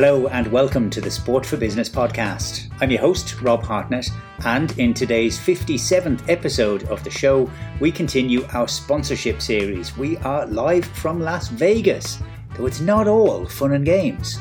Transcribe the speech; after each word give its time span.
Hello 0.00 0.28
and 0.28 0.46
welcome 0.46 0.88
to 0.88 1.00
the 1.02 1.10
Sport 1.10 1.44
for 1.44 1.58
Business 1.58 1.86
podcast. 1.86 2.72
I'm 2.80 2.90
your 2.90 3.02
host, 3.02 3.38
Rob 3.42 3.62
Hartnett, 3.62 4.08
and 4.46 4.72
in 4.78 4.94
today's 4.94 5.38
57th 5.38 6.26
episode 6.26 6.84
of 6.84 7.04
the 7.04 7.10
show, 7.10 7.50
we 7.80 7.92
continue 7.92 8.46
our 8.54 8.66
sponsorship 8.66 9.42
series. 9.42 9.94
We 9.98 10.16
are 10.16 10.46
live 10.46 10.86
from 10.86 11.20
Las 11.20 11.48
Vegas, 11.48 12.18
though 12.56 12.64
it's 12.64 12.80
not 12.80 13.08
all 13.08 13.44
fun 13.44 13.74
and 13.74 13.84
games. 13.84 14.38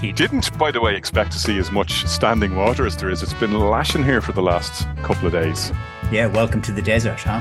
He 0.00 0.10
didn't, 0.10 0.58
by 0.58 0.72
the 0.72 0.80
way, 0.80 0.96
expect 0.96 1.30
to 1.30 1.38
see 1.38 1.56
as 1.56 1.70
much 1.70 2.04
standing 2.08 2.56
water 2.56 2.84
as 2.86 2.96
there 2.96 3.10
is. 3.10 3.22
It's 3.22 3.32
been 3.34 3.56
lashing 3.56 4.02
here 4.02 4.20
for 4.20 4.32
the 4.32 4.42
last 4.42 4.88
couple 5.04 5.28
of 5.28 5.32
days. 5.32 5.70
Yeah, 6.10 6.26
welcome 6.26 6.60
to 6.62 6.72
the 6.72 6.82
desert, 6.82 7.20
huh? 7.20 7.40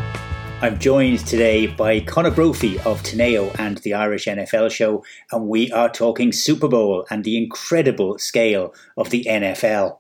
I'm 0.61 0.77
joined 0.77 1.19
today 1.25 1.67
by 1.67 2.01
Conor 2.01 2.31
Brophy 2.31 2.79
of 2.79 3.01
Teneo 3.01 3.57
and 3.57 3.77
the 3.77 3.93
Irish 3.93 4.25
NFL 4.25 4.69
show, 4.71 5.05
and 5.31 5.47
we 5.47 5.71
are 5.71 5.87
talking 5.87 6.33
Super 6.33 6.67
Bowl 6.67 7.07
and 7.09 7.23
the 7.23 7.37
incredible 7.37 8.19
scale 8.19 8.73
of 8.97 9.09
the 9.09 9.23
NFL. 9.23 9.99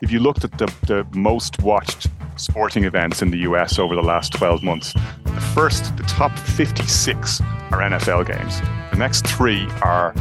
If 0.00 0.10
you 0.10 0.20
looked 0.20 0.42
at 0.42 0.56
the, 0.56 0.72
the 0.86 1.06
most 1.12 1.60
watched 1.60 2.06
sporting 2.36 2.84
events 2.84 3.20
in 3.20 3.30
the 3.30 3.40
US 3.40 3.78
over 3.78 3.94
the 3.94 4.00
last 4.00 4.32
12 4.32 4.62
months, 4.62 4.94
the 5.24 5.52
first, 5.54 5.94
the 5.98 6.02
top 6.04 6.38
56 6.38 7.42
are 7.42 7.80
NFL 7.80 8.26
games. 8.26 8.62
The 8.90 8.96
next 8.96 9.26
three 9.26 9.66
are 9.82 10.14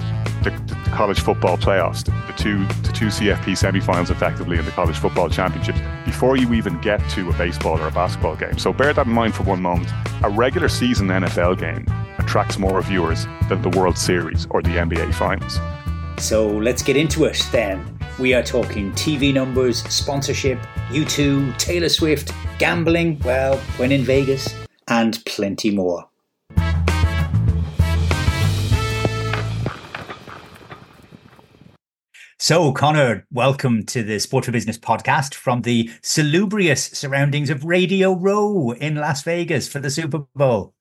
the, 0.44 0.52
the 0.68 0.76
college 0.92 1.20
football 1.20 1.58
playoffs, 1.58 2.04
the, 2.04 2.12
the 2.32 2.34
two 2.38 2.66
the 2.88 2.94
two 2.94 3.08
CFP 3.08 3.54
semifinals 3.58 4.10
effectively 4.10 4.58
in 4.58 4.66
the 4.66 4.72
college 4.72 4.98
football 4.98 5.30
championships 5.30 5.80
before 6.06 6.38
you 6.38 6.54
even 6.54 6.80
get 6.82 6.98
to 7.12 7.30
a 7.30 7.34
baseball 7.34 7.80
or 7.80 7.88
a 7.88 7.92
basketball 7.92 8.36
game. 8.36 8.58
So 8.58 8.74
bear 8.74 8.94
that 8.94 9.06
in 9.06 9.14
mind 9.14 9.36
for 9.36 9.44
one 9.44 9.62
moment. 9.62 9.90
A 10.24 10.30
regular 10.30 10.70
season 10.70 11.08
NFL 11.08 11.60
game 11.60 11.86
attracts 12.18 12.58
more 12.58 12.82
viewers 12.82 13.26
than 13.50 13.62
the 13.62 13.70
World 13.70 13.98
Series 13.98 14.48
or 14.50 14.62
the 14.62 14.70
NBA 14.70 15.14
finals. 15.14 15.60
So 16.18 16.48
let's 16.48 16.82
get 16.82 16.98
into 16.98 17.26
it 17.26 17.48
then. 17.52 17.98
We 18.20 18.34
are 18.34 18.42
talking 18.42 18.92
TV 18.94 19.32
numbers, 19.34 19.84
sponsorship, 19.84 20.60
U2, 20.90 21.58
Taylor 21.58 21.90
Swift, 21.90 22.32
gambling, 22.58 23.20
well, 23.20 23.58
when 23.78 23.92
in 23.92 24.02
Vegas, 24.02 24.56
and 24.88 25.24
plenty 25.26 25.70
more. 25.70 26.10
So, 32.40 32.72
Conor, 32.72 33.26
welcome 33.32 33.84
to 33.88 34.04
the 34.04 34.20
Sport 34.20 34.46
for 34.46 34.52
Business 34.52 34.78
podcast 34.78 35.34
from 35.34 35.64
the 35.64 35.90
salubrious 36.04 36.84
surroundings 36.84 37.50
of 37.50 37.66
Radio 37.66 38.14
Row 38.14 38.74
in 38.74 38.94
Las 38.94 39.24
Vegas 39.24 39.68
for 39.68 39.80
the 39.80 39.90
Super 39.90 40.20
Bowl. 40.36 40.76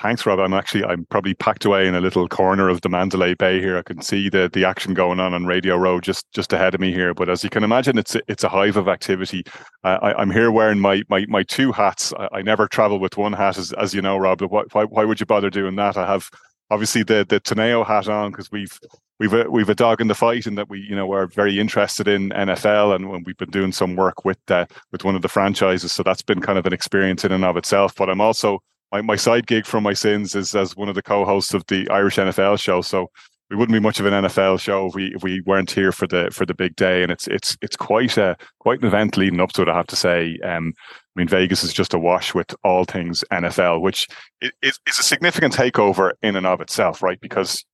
Thanks, 0.00 0.24
Rob. 0.24 0.38
I'm 0.38 0.54
actually 0.54 0.82
I'm 0.84 1.04
probably 1.10 1.34
packed 1.34 1.66
away 1.66 1.86
in 1.86 1.94
a 1.94 2.00
little 2.00 2.26
corner 2.28 2.70
of 2.70 2.80
the 2.80 2.88
Mandalay 2.88 3.34
Bay 3.34 3.60
here. 3.60 3.76
I 3.76 3.82
can 3.82 4.00
see 4.00 4.30
the 4.30 4.48
the 4.50 4.64
action 4.64 4.94
going 4.94 5.20
on 5.20 5.34
on 5.34 5.44
Radio 5.44 5.76
Row 5.76 6.00
just 6.00 6.24
just 6.32 6.50
ahead 6.54 6.74
of 6.74 6.80
me 6.80 6.94
here. 6.94 7.12
But 7.12 7.28
as 7.28 7.44
you 7.44 7.50
can 7.50 7.62
imagine, 7.62 7.98
it's 7.98 8.14
a, 8.14 8.22
it's 8.26 8.42
a 8.42 8.48
hive 8.48 8.78
of 8.78 8.88
activity. 8.88 9.44
Uh, 9.84 9.98
I, 10.00 10.22
am 10.22 10.30
here 10.30 10.50
wearing 10.50 10.80
my 10.80 11.02
my 11.10 11.26
my 11.28 11.42
two 11.42 11.72
hats. 11.72 12.14
I, 12.18 12.28
I, 12.36 12.40
never 12.40 12.66
travel 12.66 12.98
with 12.98 13.18
one 13.18 13.34
hat, 13.34 13.58
as 13.58 13.74
as 13.74 13.92
you 13.92 14.00
know, 14.00 14.16
Rob. 14.16 14.38
But 14.38 14.50
why, 14.50 14.62
why 14.72 14.84
why 14.84 15.04
would 15.04 15.20
you 15.20 15.26
bother 15.26 15.50
doing 15.50 15.76
that? 15.76 15.98
I 15.98 16.06
have 16.06 16.30
obviously 16.70 17.02
the 17.02 17.26
the 17.28 17.40
Teneo 17.40 17.86
hat 17.86 18.08
on 18.08 18.30
because 18.30 18.50
we've 18.50 18.78
we've 19.18 19.32
a, 19.32 19.50
we've 19.50 19.68
a 19.68 19.74
dog 19.74 20.00
in 20.00 20.08
the 20.08 20.14
fight 20.14 20.46
and 20.46 20.56
that 20.58 20.68
we 20.68 20.80
you 20.80 20.96
know 20.96 21.06
we're 21.06 21.26
very 21.26 21.58
interested 21.58 22.08
in 22.08 22.30
NFL 22.30 22.94
and 22.94 23.26
we've 23.26 23.36
been 23.36 23.50
doing 23.50 23.72
some 23.72 23.96
work 23.96 24.24
with 24.24 24.38
uh, 24.50 24.66
with 24.92 25.04
one 25.04 25.14
of 25.14 25.22
the 25.22 25.28
franchises. 25.28 25.92
So 25.92 26.02
that's 26.02 26.22
been 26.22 26.40
kind 26.40 26.58
of 26.58 26.66
an 26.66 26.72
experience 26.72 27.24
in 27.24 27.32
and 27.32 27.44
of 27.44 27.56
itself. 27.56 27.94
But 27.94 28.08
I'm 28.08 28.20
also 28.20 28.62
my, 28.92 29.02
my 29.02 29.16
side 29.16 29.46
gig 29.46 29.66
from 29.66 29.84
my 29.84 29.92
sins 29.92 30.34
is 30.34 30.54
as 30.54 30.76
one 30.76 30.88
of 30.88 30.94
the 30.94 31.02
co-hosts 31.02 31.54
of 31.54 31.64
the 31.66 31.88
Irish 31.90 32.16
NFL 32.16 32.58
show. 32.58 32.80
So 32.80 33.10
we 33.50 33.56
wouldn't 33.56 33.74
be 33.74 33.80
much 33.80 33.98
of 33.98 34.06
an 34.06 34.24
NFL 34.24 34.60
show 34.60 34.86
if 34.86 34.94
we 34.94 35.12
if 35.14 35.22
we 35.22 35.40
weren't 35.42 35.70
here 35.70 35.92
for 35.92 36.06
the 36.06 36.30
for 36.32 36.46
the 36.46 36.54
big 36.54 36.76
day. 36.76 37.02
And 37.02 37.12
it's 37.12 37.26
it's 37.26 37.56
it's 37.60 37.76
quite 37.76 38.16
a 38.16 38.36
quite 38.60 38.80
an 38.80 38.86
event 38.86 39.16
leading 39.16 39.40
up 39.40 39.52
to 39.52 39.62
it 39.62 39.68
I 39.68 39.76
have 39.76 39.88
to 39.88 39.96
say. 39.96 40.38
Um 40.44 40.74
I 41.16 41.20
mean, 41.20 41.28
Vegas 41.28 41.64
is 41.64 41.72
just 41.72 41.92
awash 41.92 42.34
with 42.34 42.54
all 42.62 42.84
things 42.84 43.24
NFL, 43.32 43.80
which 43.80 44.06
is, 44.40 44.78
is 44.86 44.98
a 44.98 45.02
significant 45.02 45.54
takeover 45.54 46.12
in 46.22 46.36
and 46.36 46.46
of 46.46 46.60
itself, 46.60 47.02
right? 47.02 47.20
Because 47.20 47.64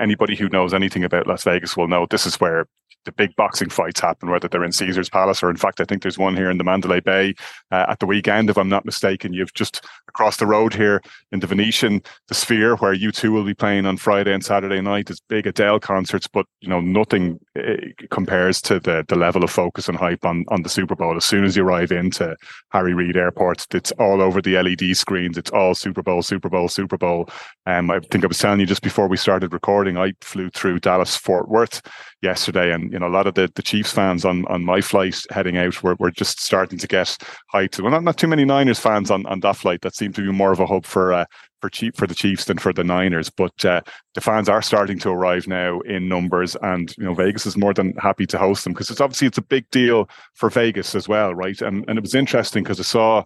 anybody 0.00 0.34
who 0.34 0.48
knows 0.48 0.72
anything 0.72 1.04
about 1.04 1.26
Las 1.26 1.44
Vegas 1.44 1.76
will 1.76 1.88
know 1.88 2.06
this 2.08 2.26
is 2.26 2.40
where 2.40 2.66
the 3.04 3.12
big 3.12 3.34
boxing 3.36 3.70
fights 3.70 4.00
happen, 4.00 4.30
whether 4.30 4.48
they're 4.48 4.64
in 4.64 4.72
Caesar's 4.72 5.08
Palace 5.08 5.42
or, 5.42 5.50
in 5.50 5.56
fact, 5.56 5.80
I 5.80 5.84
think 5.84 6.02
there's 6.02 6.18
one 6.18 6.36
here 6.36 6.50
in 6.50 6.58
the 6.58 6.64
Mandalay 6.64 7.00
Bay 7.00 7.34
uh, 7.70 7.86
at 7.88 7.98
the 7.98 8.06
weekend, 8.06 8.50
if 8.50 8.58
I'm 8.58 8.68
not 8.68 8.84
mistaken. 8.84 9.32
You've 9.32 9.54
just 9.54 9.84
across 10.08 10.36
the 10.36 10.46
road 10.46 10.74
here 10.74 11.00
in 11.32 11.40
the 11.40 11.46
Venetian, 11.46 12.02
the 12.28 12.34
Sphere, 12.34 12.76
where 12.76 12.94
U2 12.94 13.30
will 13.32 13.44
be 13.44 13.54
playing 13.54 13.86
on 13.86 13.96
Friday 13.96 14.32
and 14.32 14.44
Saturday 14.44 14.80
night. 14.80 15.06
There's 15.06 15.20
big 15.20 15.46
Adele 15.46 15.80
concerts, 15.80 16.26
but 16.26 16.46
you 16.60 16.68
know 16.68 16.80
nothing 16.80 17.38
uh, 17.58 17.76
compares 18.10 18.60
to 18.62 18.80
the 18.80 19.04
the 19.08 19.16
level 19.16 19.44
of 19.44 19.50
focus 19.50 19.88
and 19.88 19.96
hype 19.96 20.24
on 20.24 20.44
on 20.48 20.62
the 20.62 20.68
Super 20.68 20.94
Bowl. 20.94 21.16
As 21.16 21.24
soon 21.24 21.44
as 21.44 21.56
you 21.56 21.64
arrive 21.64 21.92
into 21.92 22.36
Harry 22.70 22.94
Reid 22.94 23.16
Airport, 23.16 23.66
it's 23.74 23.92
all 23.92 24.20
over 24.20 24.42
the 24.42 24.60
LED 24.60 24.96
screens. 24.96 25.38
It's 25.38 25.50
all 25.50 25.74
Super 25.74 26.02
Bowl, 26.02 26.22
Super 26.22 26.48
Bowl, 26.48 26.68
Super 26.68 26.98
Bowl. 26.98 27.28
Um, 27.66 27.90
I 27.90 28.00
think 28.00 28.24
I 28.24 28.26
was 28.26 28.38
telling 28.38 28.60
you 28.60 28.66
just 28.66 28.82
before 28.82 29.08
we 29.08 29.16
started 29.16 29.52
recording, 29.52 29.96
I 29.96 30.12
flew 30.20 30.50
through 30.50 30.80
Dallas 30.80 31.16
Fort 31.16 31.48
Worth 31.48 31.80
yesterday, 32.22 32.72
and 32.72 32.92
you 32.92 32.98
know 32.98 33.06
a 33.06 33.08
lot 33.08 33.26
of 33.26 33.34
the, 33.34 33.50
the 33.54 33.62
Chiefs 33.62 33.92
fans 33.92 34.24
on, 34.24 34.44
on 34.46 34.64
my 34.64 34.80
flight 34.80 35.16
heading 35.30 35.56
out 35.56 35.82
were, 35.82 35.96
were 35.98 36.10
just 36.10 36.40
starting 36.40 36.78
to 36.78 36.86
get 36.86 37.16
hyped. 37.52 37.80
Well, 37.80 37.90
not 37.90 38.04
not 38.04 38.18
too 38.18 38.28
many 38.28 38.44
Niners 38.44 38.78
fans 38.78 39.10
on, 39.10 39.26
on 39.26 39.40
that 39.40 39.56
flight. 39.56 39.82
That 39.82 39.94
seemed 39.94 40.14
to 40.16 40.22
be 40.22 40.32
more 40.32 40.52
of 40.52 40.60
a 40.60 40.66
hub 40.66 40.86
for 40.86 41.12
uh, 41.12 41.24
for 41.60 41.70
cheap 41.70 41.96
for 41.96 42.06
the 42.06 42.14
Chiefs 42.14 42.44
than 42.46 42.58
for 42.58 42.72
the 42.72 42.84
Niners. 42.84 43.30
But 43.30 43.64
uh, 43.64 43.80
the 44.14 44.20
fans 44.20 44.48
are 44.48 44.62
starting 44.62 44.98
to 45.00 45.10
arrive 45.10 45.46
now 45.46 45.80
in 45.80 46.08
numbers, 46.08 46.56
and 46.62 46.94
you 46.96 47.04
know 47.04 47.14
Vegas 47.14 47.46
is 47.46 47.56
more 47.56 47.74
than 47.74 47.94
happy 47.94 48.26
to 48.26 48.38
host 48.38 48.64
them 48.64 48.72
because 48.72 48.90
it's 48.90 49.00
obviously 49.00 49.28
it's 49.28 49.38
a 49.38 49.42
big 49.42 49.68
deal 49.70 50.08
for 50.34 50.50
Vegas 50.50 50.94
as 50.94 51.08
well, 51.08 51.34
right? 51.34 51.60
And 51.60 51.84
and 51.88 51.98
it 51.98 52.02
was 52.02 52.14
interesting 52.14 52.62
because 52.62 52.80
I 52.80 52.84
saw 52.84 53.24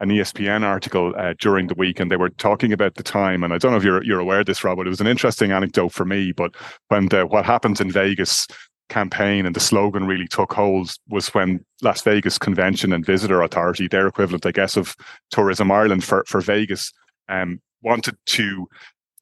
an 0.00 0.08
ESPN 0.08 0.62
article 0.62 1.14
uh, 1.16 1.34
during 1.38 1.68
the 1.68 1.74
week, 1.74 2.00
and 2.00 2.10
they 2.10 2.16
were 2.16 2.30
talking 2.30 2.72
about 2.72 2.94
the 2.94 3.02
time. 3.02 3.42
And 3.44 3.52
I 3.52 3.58
don't 3.58 3.70
know 3.70 3.78
if 3.78 3.84
you're 3.84 4.02
you're 4.02 4.20
aware 4.20 4.40
of 4.40 4.46
this, 4.46 4.64
Rob, 4.64 4.78
but 4.78 4.86
it 4.86 4.90
was 4.90 5.00
an 5.00 5.06
interesting 5.06 5.52
anecdote 5.52 5.92
for 5.92 6.04
me. 6.04 6.32
But 6.32 6.54
when 6.88 7.06
the, 7.08 7.26
what 7.26 7.44
happens 7.44 7.80
in 7.80 7.90
Vegas 7.90 8.46
campaign 8.88 9.46
and 9.46 9.56
the 9.56 9.60
slogan 9.60 10.06
really 10.06 10.28
took 10.28 10.52
hold 10.52 10.94
was 11.08 11.28
when 11.28 11.64
Las 11.82 12.02
Vegas 12.02 12.38
Convention 12.38 12.92
and 12.92 13.06
Visitor 13.06 13.40
Authority, 13.42 13.88
their 13.88 14.06
equivalent, 14.06 14.44
I 14.46 14.52
guess, 14.52 14.76
of 14.76 14.94
Tourism 15.30 15.70
Ireland 15.70 16.04
for 16.04 16.24
for 16.26 16.40
Vegas, 16.40 16.92
um, 17.28 17.60
wanted 17.82 18.16
to 18.26 18.66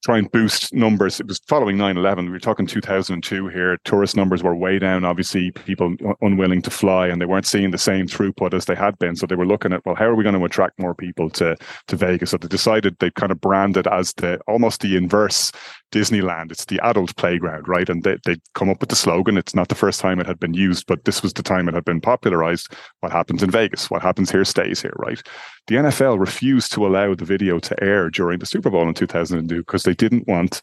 try 0.02 0.18
and 0.18 0.30
boost 0.32 0.74
numbers. 0.74 1.20
It 1.20 1.26
was 1.26 1.38
following 1.46 1.76
9 1.76 1.96
11. 1.96 2.26
We 2.26 2.32
were 2.32 2.38
talking 2.38 2.66
2002 2.66 3.48
here. 3.48 3.78
Tourist 3.84 4.16
numbers 4.16 4.42
were 4.42 4.54
way 4.54 4.78
down, 4.78 5.04
obviously, 5.04 5.52
people 5.52 5.94
unwilling 6.20 6.60
to 6.62 6.70
fly, 6.70 7.06
and 7.06 7.20
they 7.20 7.26
weren't 7.26 7.46
seeing 7.46 7.70
the 7.70 7.78
same 7.78 8.06
throughput 8.06 8.52
as 8.52 8.64
they 8.64 8.74
had 8.74 8.98
been. 8.98 9.14
So 9.16 9.26
they 9.26 9.36
were 9.36 9.46
looking 9.46 9.72
at, 9.72 9.84
well, 9.86 9.94
how 9.94 10.06
are 10.06 10.14
we 10.14 10.24
going 10.24 10.38
to 10.38 10.44
attract 10.44 10.78
more 10.78 10.94
people 10.94 11.30
to, 11.30 11.56
to 11.86 11.96
Vegas? 11.96 12.30
So 12.30 12.36
they 12.36 12.48
decided 12.48 12.96
they 12.98 13.10
kind 13.10 13.32
of 13.32 13.40
branded 13.40 13.86
as 13.86 14.12
the 14.14 14.40
almost 14.48 14.80
the 14.80 14.96
inverse 14.96 15.52
Disneyland. 15.92 16.50
It's 16.50 16.64
the 16.64 16.80
adult 16.80 17.14
playground, 17.16 17.68
right? 17.68 17.88
And 17.88 18.02
they, 18.02 18.16
they 18.24 18.36
come 18.54 18.70
up 18.70 18.80
with 18.80 18.88
the 18.88 18.96
slogan. 18.96 19.36
It's 19.36 19.54
not 19.54 19.68
the 19.68 19.74
first 19.74 20.00
time 20.00 20.18
it 20.18 20.26
had 20.26 20.40
been 20.40 20.54
used, 20.54 20.86
but 20.86 21.04
this 21.04 21.22
was 21.22 21.34
the 21.34 21.42
time 21.42 21.68
it 21.68 21.74
had 21.74 21.84
been 21.84 22.00
popularized. 22.00 22.74
What 23.00 23.12
happens 23.12 23.42
in 23.42 23.50
Vegas? 23.50 23.90
What 23.90 24.02
happens 24.02 24.30
here 24.30 24.44
stays 24.44 24.82
here, 24.82 24.94
right? 24.96 25.22
The 25.68 25.76
NFL 25.76 26.18
refused 26.18 26.72
to 26.72 26.86
allow 26.86 27.14
the 27.14 27.24
video 27.24 27.58
to 27.60 27.82
air 27.82 28.10
during 28.10 28.40
the 28.40 28.46
Super 28.46 28.70
Bowl 28.70 28.88
in 28.88 28.94
2002 28.94 29.58
because 29.58 29.84
they 29.84 29.94
didn't 29.94 30.26
want 30.26 30.60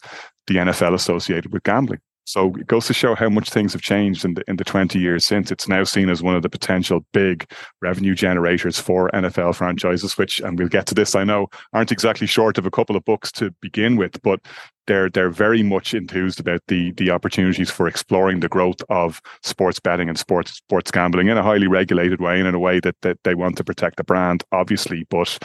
the 0.48 0.56
NFL 0.56 0.94
associated 0.94 1.54
with 1.54 1.64
gambling. 1.64 2.02
So 2.30 2.54
it 2.60 2.68
goes 2.68 2.86
to 2.86 2.94
show 2.94 3.16
how 3.16 3.28
much 3.28 3.50
things 3.50 3.74
have 3.74 3.82
changed 3.82 4.24
in 4.24 4.36
the 4.36 4.44
in 4.48 4.58
the 4.58 4.64
20 4.64 5.00
years 5.00 5.26
since. 5.26 5.50
It's 5.50 5.68
now 5.68 5.84
seen 5.84 6.10
as 6.10 6.22
one 6.22 6.36
of 6.36 6.44
the 6.44 6.50
potential 6.50 7.04
big 7.12 7.50
revenue 7.82 8.14
generators 8.14 8.80
for 8.80 9.10
NFL 9.16 9.56
franchises, 9.56 10.16
which, 10.16 10.40
and 10.40 10.60
we'll 10.60 10.68
get 10.68 10.86
to 10.88 10.94
this, 10.94 11.16
I 11.16 11.24
know, 11.24 11.48
aren't 11.74 11.92
exactly 11.92 12.28
short 12.28 12.60
of 12.60 12.68
a 12.68 12.72
couple 12.72 12.96
of 12.96 13.04
books 13.04 13.32
to 13.32 13.50
begin 13.62 13.96
with, 13.96 14.22
but 14.22 14.42
they're 14.86 15.10
they're 15.10 15.32
very 15.32 15.64
much 15.64 15.96
enthused 15.96 16.40
about 16.40 16.62
the 16.68 16.92
the 16.92 17.10
opportunities 17.10 17.72
for 17.72 17.88
exploring 17.88 18.42
the 18.42 18.48
growth 18.48 18.84
of 18.90 19.22
sports 19.42 19.80
betting 19.80 20.08
and 20.08 20.20
sports 20.20 20.52
sports 20.52 20.92
gambling 20.92 21.30
in 21.30 21.38
a 21.38 21.44
highly 21.44 21.68
regulated 21.68 22.22
way 22.22 22.38
and 22.38 22.48
in 22.48 22.54
a 22.54 22.60
way 22.60 22.80
that 22.80 22.96
that 23.02 23.18
they 23.24 23.34
want 23.34 23.58
to 23.58 23.64
protect 23.64 23.98
the 23.98 24.04
brand, 24.04 24.44
obviously, 24.52 25.04
but 25.10 25.40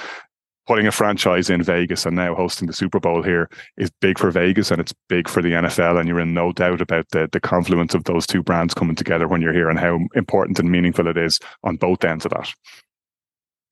putting 0.67 0.87
a 0.87 0.93
franchise 0.93 1.51
in 1.51 1.63
Vegas 1.63 2.07
and 2.07 2.17
now 2.17 2.35
hosting 2.35 2.67
the 2.67 2.73
Super 2.73 3.01
Bowl 3.01 3.23
here 3.23 3.49
is 3.77 3.91
big 4.01 4.19
for 4.19 4.31
Vegas 4.31 4.71
and 4.71 4.81
it's 4.81 4.95
big 5.09 5.29
for 5.29 5.43
the 5.43 5.51
NFL. 5.51 5.99
And 5.99 6.09
you're 6.09 6.21
in 6.21 6.35
no 6.35 6.53
doubt 6.53 6.81
about 6.81 7.07
the, 7.11 7.29
the 7.31 7.41
confluence 7.41 7.95
of 7.95 8.05
those 8.05 8.27
two 8.27 8.43
brands 8.43 8.75
coming 8.75 8.97
together 8.97 9.29
when 9.29 9.43
you're 9.43 9.53
here 9.53 9.69
and 9.69 9.79
how 9.79 9.99
important 10.15 10.59
and 10.59 10.71
meaningful 10.71 11.07
it 11.07 11.17
is 11.17 11.39
on 11.63 11.77
both 11.77 12.05
ends 12.05 12.25
of 12.25 12.33
that. 12.33 12.53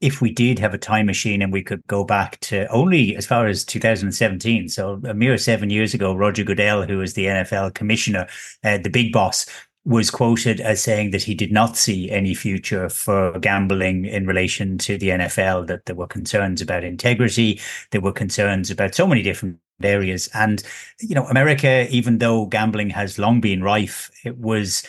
If 0.00 0.20
we 0.20 0.32
did 0.32 0.58
have 0.58 0.74
a 0.74 0.78
time 0.78 1.06
machine 1.06 1.42
and 1.42 1.52
we 1.52 1.62
could 1.62 1.86
go 1.86 2.02
back 2.02 2.40
to 2.40 2.66
only 2.72 3.14
as 3.14 3.24
far 3.24 3.46
as 3.46 3.64
2017, 3.64 4.68
so 4.68 5.00
a 5.04 5.14
mere 5.14 5.38
seven 5.38 5.70
years 5.70 5.94
ago, 5.94 6.12
Roger 6.12 6.42
Goodell, 6.42 6.82
who 6.82 6.98
was 6.98 7.14
the 7.14 7.26
NFL 7.26 7.74
commissioner, 7.74 8.26
uh, 8.64 8.78
the 8.78 8.90
big 8.90 9.12
boss, 9.12 9.46
was 9.84 10.10
quoted 10.10 10.60
as 10.60 10.82
saying 10.82 11.10
that 11.10 11.24
he 11.24 11.34
did 11.34 11.50
not 11.50 11.76
see 11.76 12.10
any 12.10 12.34
future 12.34 12.88
for 12.88 13.38
gambling 13.40 14.04
in 14.04 14.26
relation 14.26 14.78
to 14.78 14.96
the 14.96 15.08
NFL, 15.08 15.66
that 15.66 15.86
there 15.86 15.96
were 15.96 16.06
concerns 16.06 16.60
about 16.60 16.84
integrity, 16.84 17.60
there 17.90 18.00
were 18.00 18.12
concerns 18.12 18.70
about 18.70 18.94
so 18.94 19.06
many 19.06 19.22
different 19.22 19.58
areas. 19.82 20.28
And, 20.34 20.62
you 21.00 21.14
know, 21.14 21.26
America, 21.26 21.88
even 21.90 22.18
though 22.18 22.46
gambling 22.46 22.90
has 22.90 23.18
long 23.18 23.40
been 23.40 23.62
rife, 23.62 24.10
it 24.24 24.38
was 24.38 24.84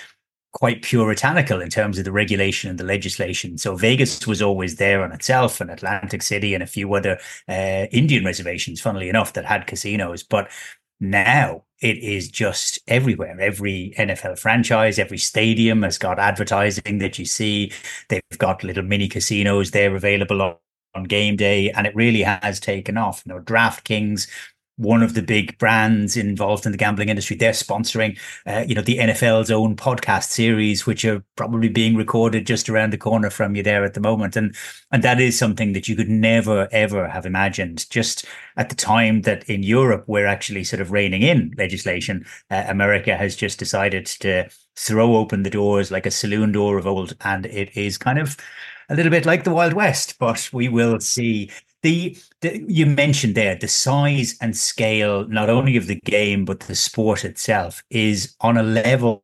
quite 0.51 0.83
puritanical 0.83 1.59
in 1.61 1.69
terms 1.69 1.97
of 1.97 2.05
the 2.05 2.11
regulation 2.11 2.69
and 2.69 2.79
the 2.79 2.83
legislation. 2.83 3.57
So 3.57 3.75
Vegas 3.75 4.27
was 4.27 4.41
always 4.41 4.75
there 4.75 5.03
on 5.03 5.11
itself, 5.11 5.59
and 5.59 5.71
Atlantic 5.71 6.21
City 6.21 6.53
and 6.53 6.61
a 6.61 6.67
few 6.67 6.93
other 6.93 7.17
uh, 7.49 7.87
Indian 7.91 8.23
reservations, 8.23 8.79
funnily 8.79 9.09
enough, 9.09 9.33
that 9.33 9.45
had 9.45 9.65
casinos. 9.65 10.21
But 10.21 10.51
now 10.99 11.63
it 11.83 11.97
is 11.97 12.30
just 12.30 12.80
everywhere. 12.88 13.38
Every 13.39 13.94
NFL 13.97 14.39
franchise, 14.39 14.97
every 14.97 15.18
stadium 15.18 15.83
has 15.83 15.97
got 15.97 16.18
advertising 16.18 17.00
that 17.00 17.19
you 17.19 17.25
see. 17.25 17.74
They've 18.07 18.21
got 18.38 18.63
little 18.63 18.83
mini 18.83 19.09
casinos 19.09 19.71
there 19.71 19.94
available 19.94 20.41
on, 20.41 20.56
on 20.95 21.03
game 21.03 21.35
day, 21.35 21.71
and 21.71 21.85
it 21.85 21.94
really 21.94 22.21
has 22.24 22.62
taken 22.62 22.97
off. 22.97 23.21
You 23.25 23.33
know, 23.33 23.41
DraftKings 23.41 24.30
one 24.77 25.03
of 25.03 25.13
the 25.13 25.21
big 25.21 25.57
brands 25.59 26.17
involved 26.17 26.65
in 26.65 26.71
the 26.71 26.77
gambling 26.77 27.09
industry. 27.09 27.35
They're 27.35 27.51
sponsoring, 27.51 28.17
uh, 28.47 28.65
you 28.67 28.73
know, 28.73 28.81
the 28.81 28.97
NFL's 28.97 29.51
own 29.51 29.75
podcast 29.75 30.29
series, 30.29 30.85
which 30.85 31.05
are 31.05 31.23
probably 31.35 31.69
being 31.69 31.95
recorded 31.95 32.47
just 32.47 32.69
around 32.69 32.91
the 32.91 32.97
corner 32.97 33.29
from 33.29 33.55
you 33.55 33.61
there 33.61 33.83
at 33.83 33.93
the 33.93 33.99
moment. 33.99 34.35
And 34.35 34.55
and 34.91 35.03
that 35.03 35.19
is 35.19 35.37
something 35.37 35.73
that 35.73 35.87
you 35.87 35.95
could 35.95 36.09
never 36.09 36.67
ever 36.71 37.07
have 37.07 37.25
imagined. 37.25 37.89
Just 37.89 38.25
at 38.57 38.69
the 38.69 38.75
time 38.75 39.21
that 39.21 39.47
in 39.49 39.63
Europe 39.63 40.05
we're 40.07 40.27
actually 40.27 40.63
sort 40.63 40.81
of 40.81 40.91
reining 40.91 41.21
in 41.21 41.53
legislation, 41.57 42.25
uh, 42.49 42.63
America 42.67 43.15
has 43.15 43.35
just 43.35 43.59
decided 43.59 44.05
to 44.07 44.49
throw 44.75 45.15
open 45.15 45.43
the 45.43 45.49
doors 45.49 45.91
like 45.91 46.05
a 46.05 46.11
saloon 46.11 46.51
door 46.51 46.77
of 46.77 46.87
old, 46.87 47.15
and 47.21 47.45
it 47.45 47.75
is 47.77 47.97
kind 47.97 48.17
of 48.17 48.37
a 48.89 48.95
little 48.95 49.11
bit 49.11 49.25
like 49.25 49.43
the 49.43 49.53
Wild 49.53 49.73
West. 49.73 50.17
But 50.19 50.49
we 50.51 50.67
will 50.67 50.99
see 50.99 51.51
the, 51.83 52.18
the, 52.41 52.63
you 52.68 52.85
mentioned 52.85 53.35
there 53.35 53.56
the 53.56 53.68
size 53.68 54.38
and 54.41 54.57
scale 54.57 55.27
not 55.27 55.50
only 55.50 55.77
of 55.77 55.88
the 55.88 56.00
game 56.06 56.45
but 56.45 56.62
the 56.62 56.75
sport 56.75 57.24
itself 57.24 57.83
is 57.89 58.35
on 58.41 58.57
a 58.57 58.63
level 58.63 59.24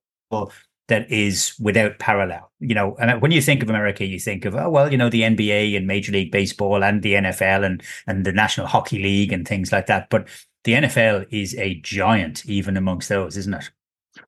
that 0.90 1.10
is 1.10 1.54
without 1.60 2.00
parallel. 2.00 2.52
You 2.60 2.76
know, 2.76 2.96
and 3.00 3.22
when 3.22 3.32
you 3.32 3.42
think 3.42 3.64
of 3.64 3.70
America, 3.70 4.06
you 4.06 4.20
think 4.20 4.44
of 4.44 4.56
oh 4.56 4.70
well, 4.70 4.92
you 4.92 4.98
know, 4.98 5.10
the 5.10 5.22
NBA 5.22 5.78
and 5.78 5.88
Major 5.88 6.12
League 6.12 6.32
Baseball 6.32 6.84
and 6.84 7.02
the 7.02 7.14
NFL 7.14 7.66
and 7.66 7.82
and 8.06 8.26
the 8.26 8.34
National 8.34 8.68
Hockey 8.68 9.02
League 9.02 9.32
and 9.32 9.48
things 9.48 9.72
like 9.72 9.86
that. 9.86 10.10
But 10.10 10.28
the 10.66 10.74
NFL 10.74 11.28
is 11.32 11.56
a 11.56 11.76
giant 11.76 12.46
even 12.46 12.76
amongst 12.76 13.08
those, 13.08 13.38
isn't 13.38 13.54
it? 13.54 13.72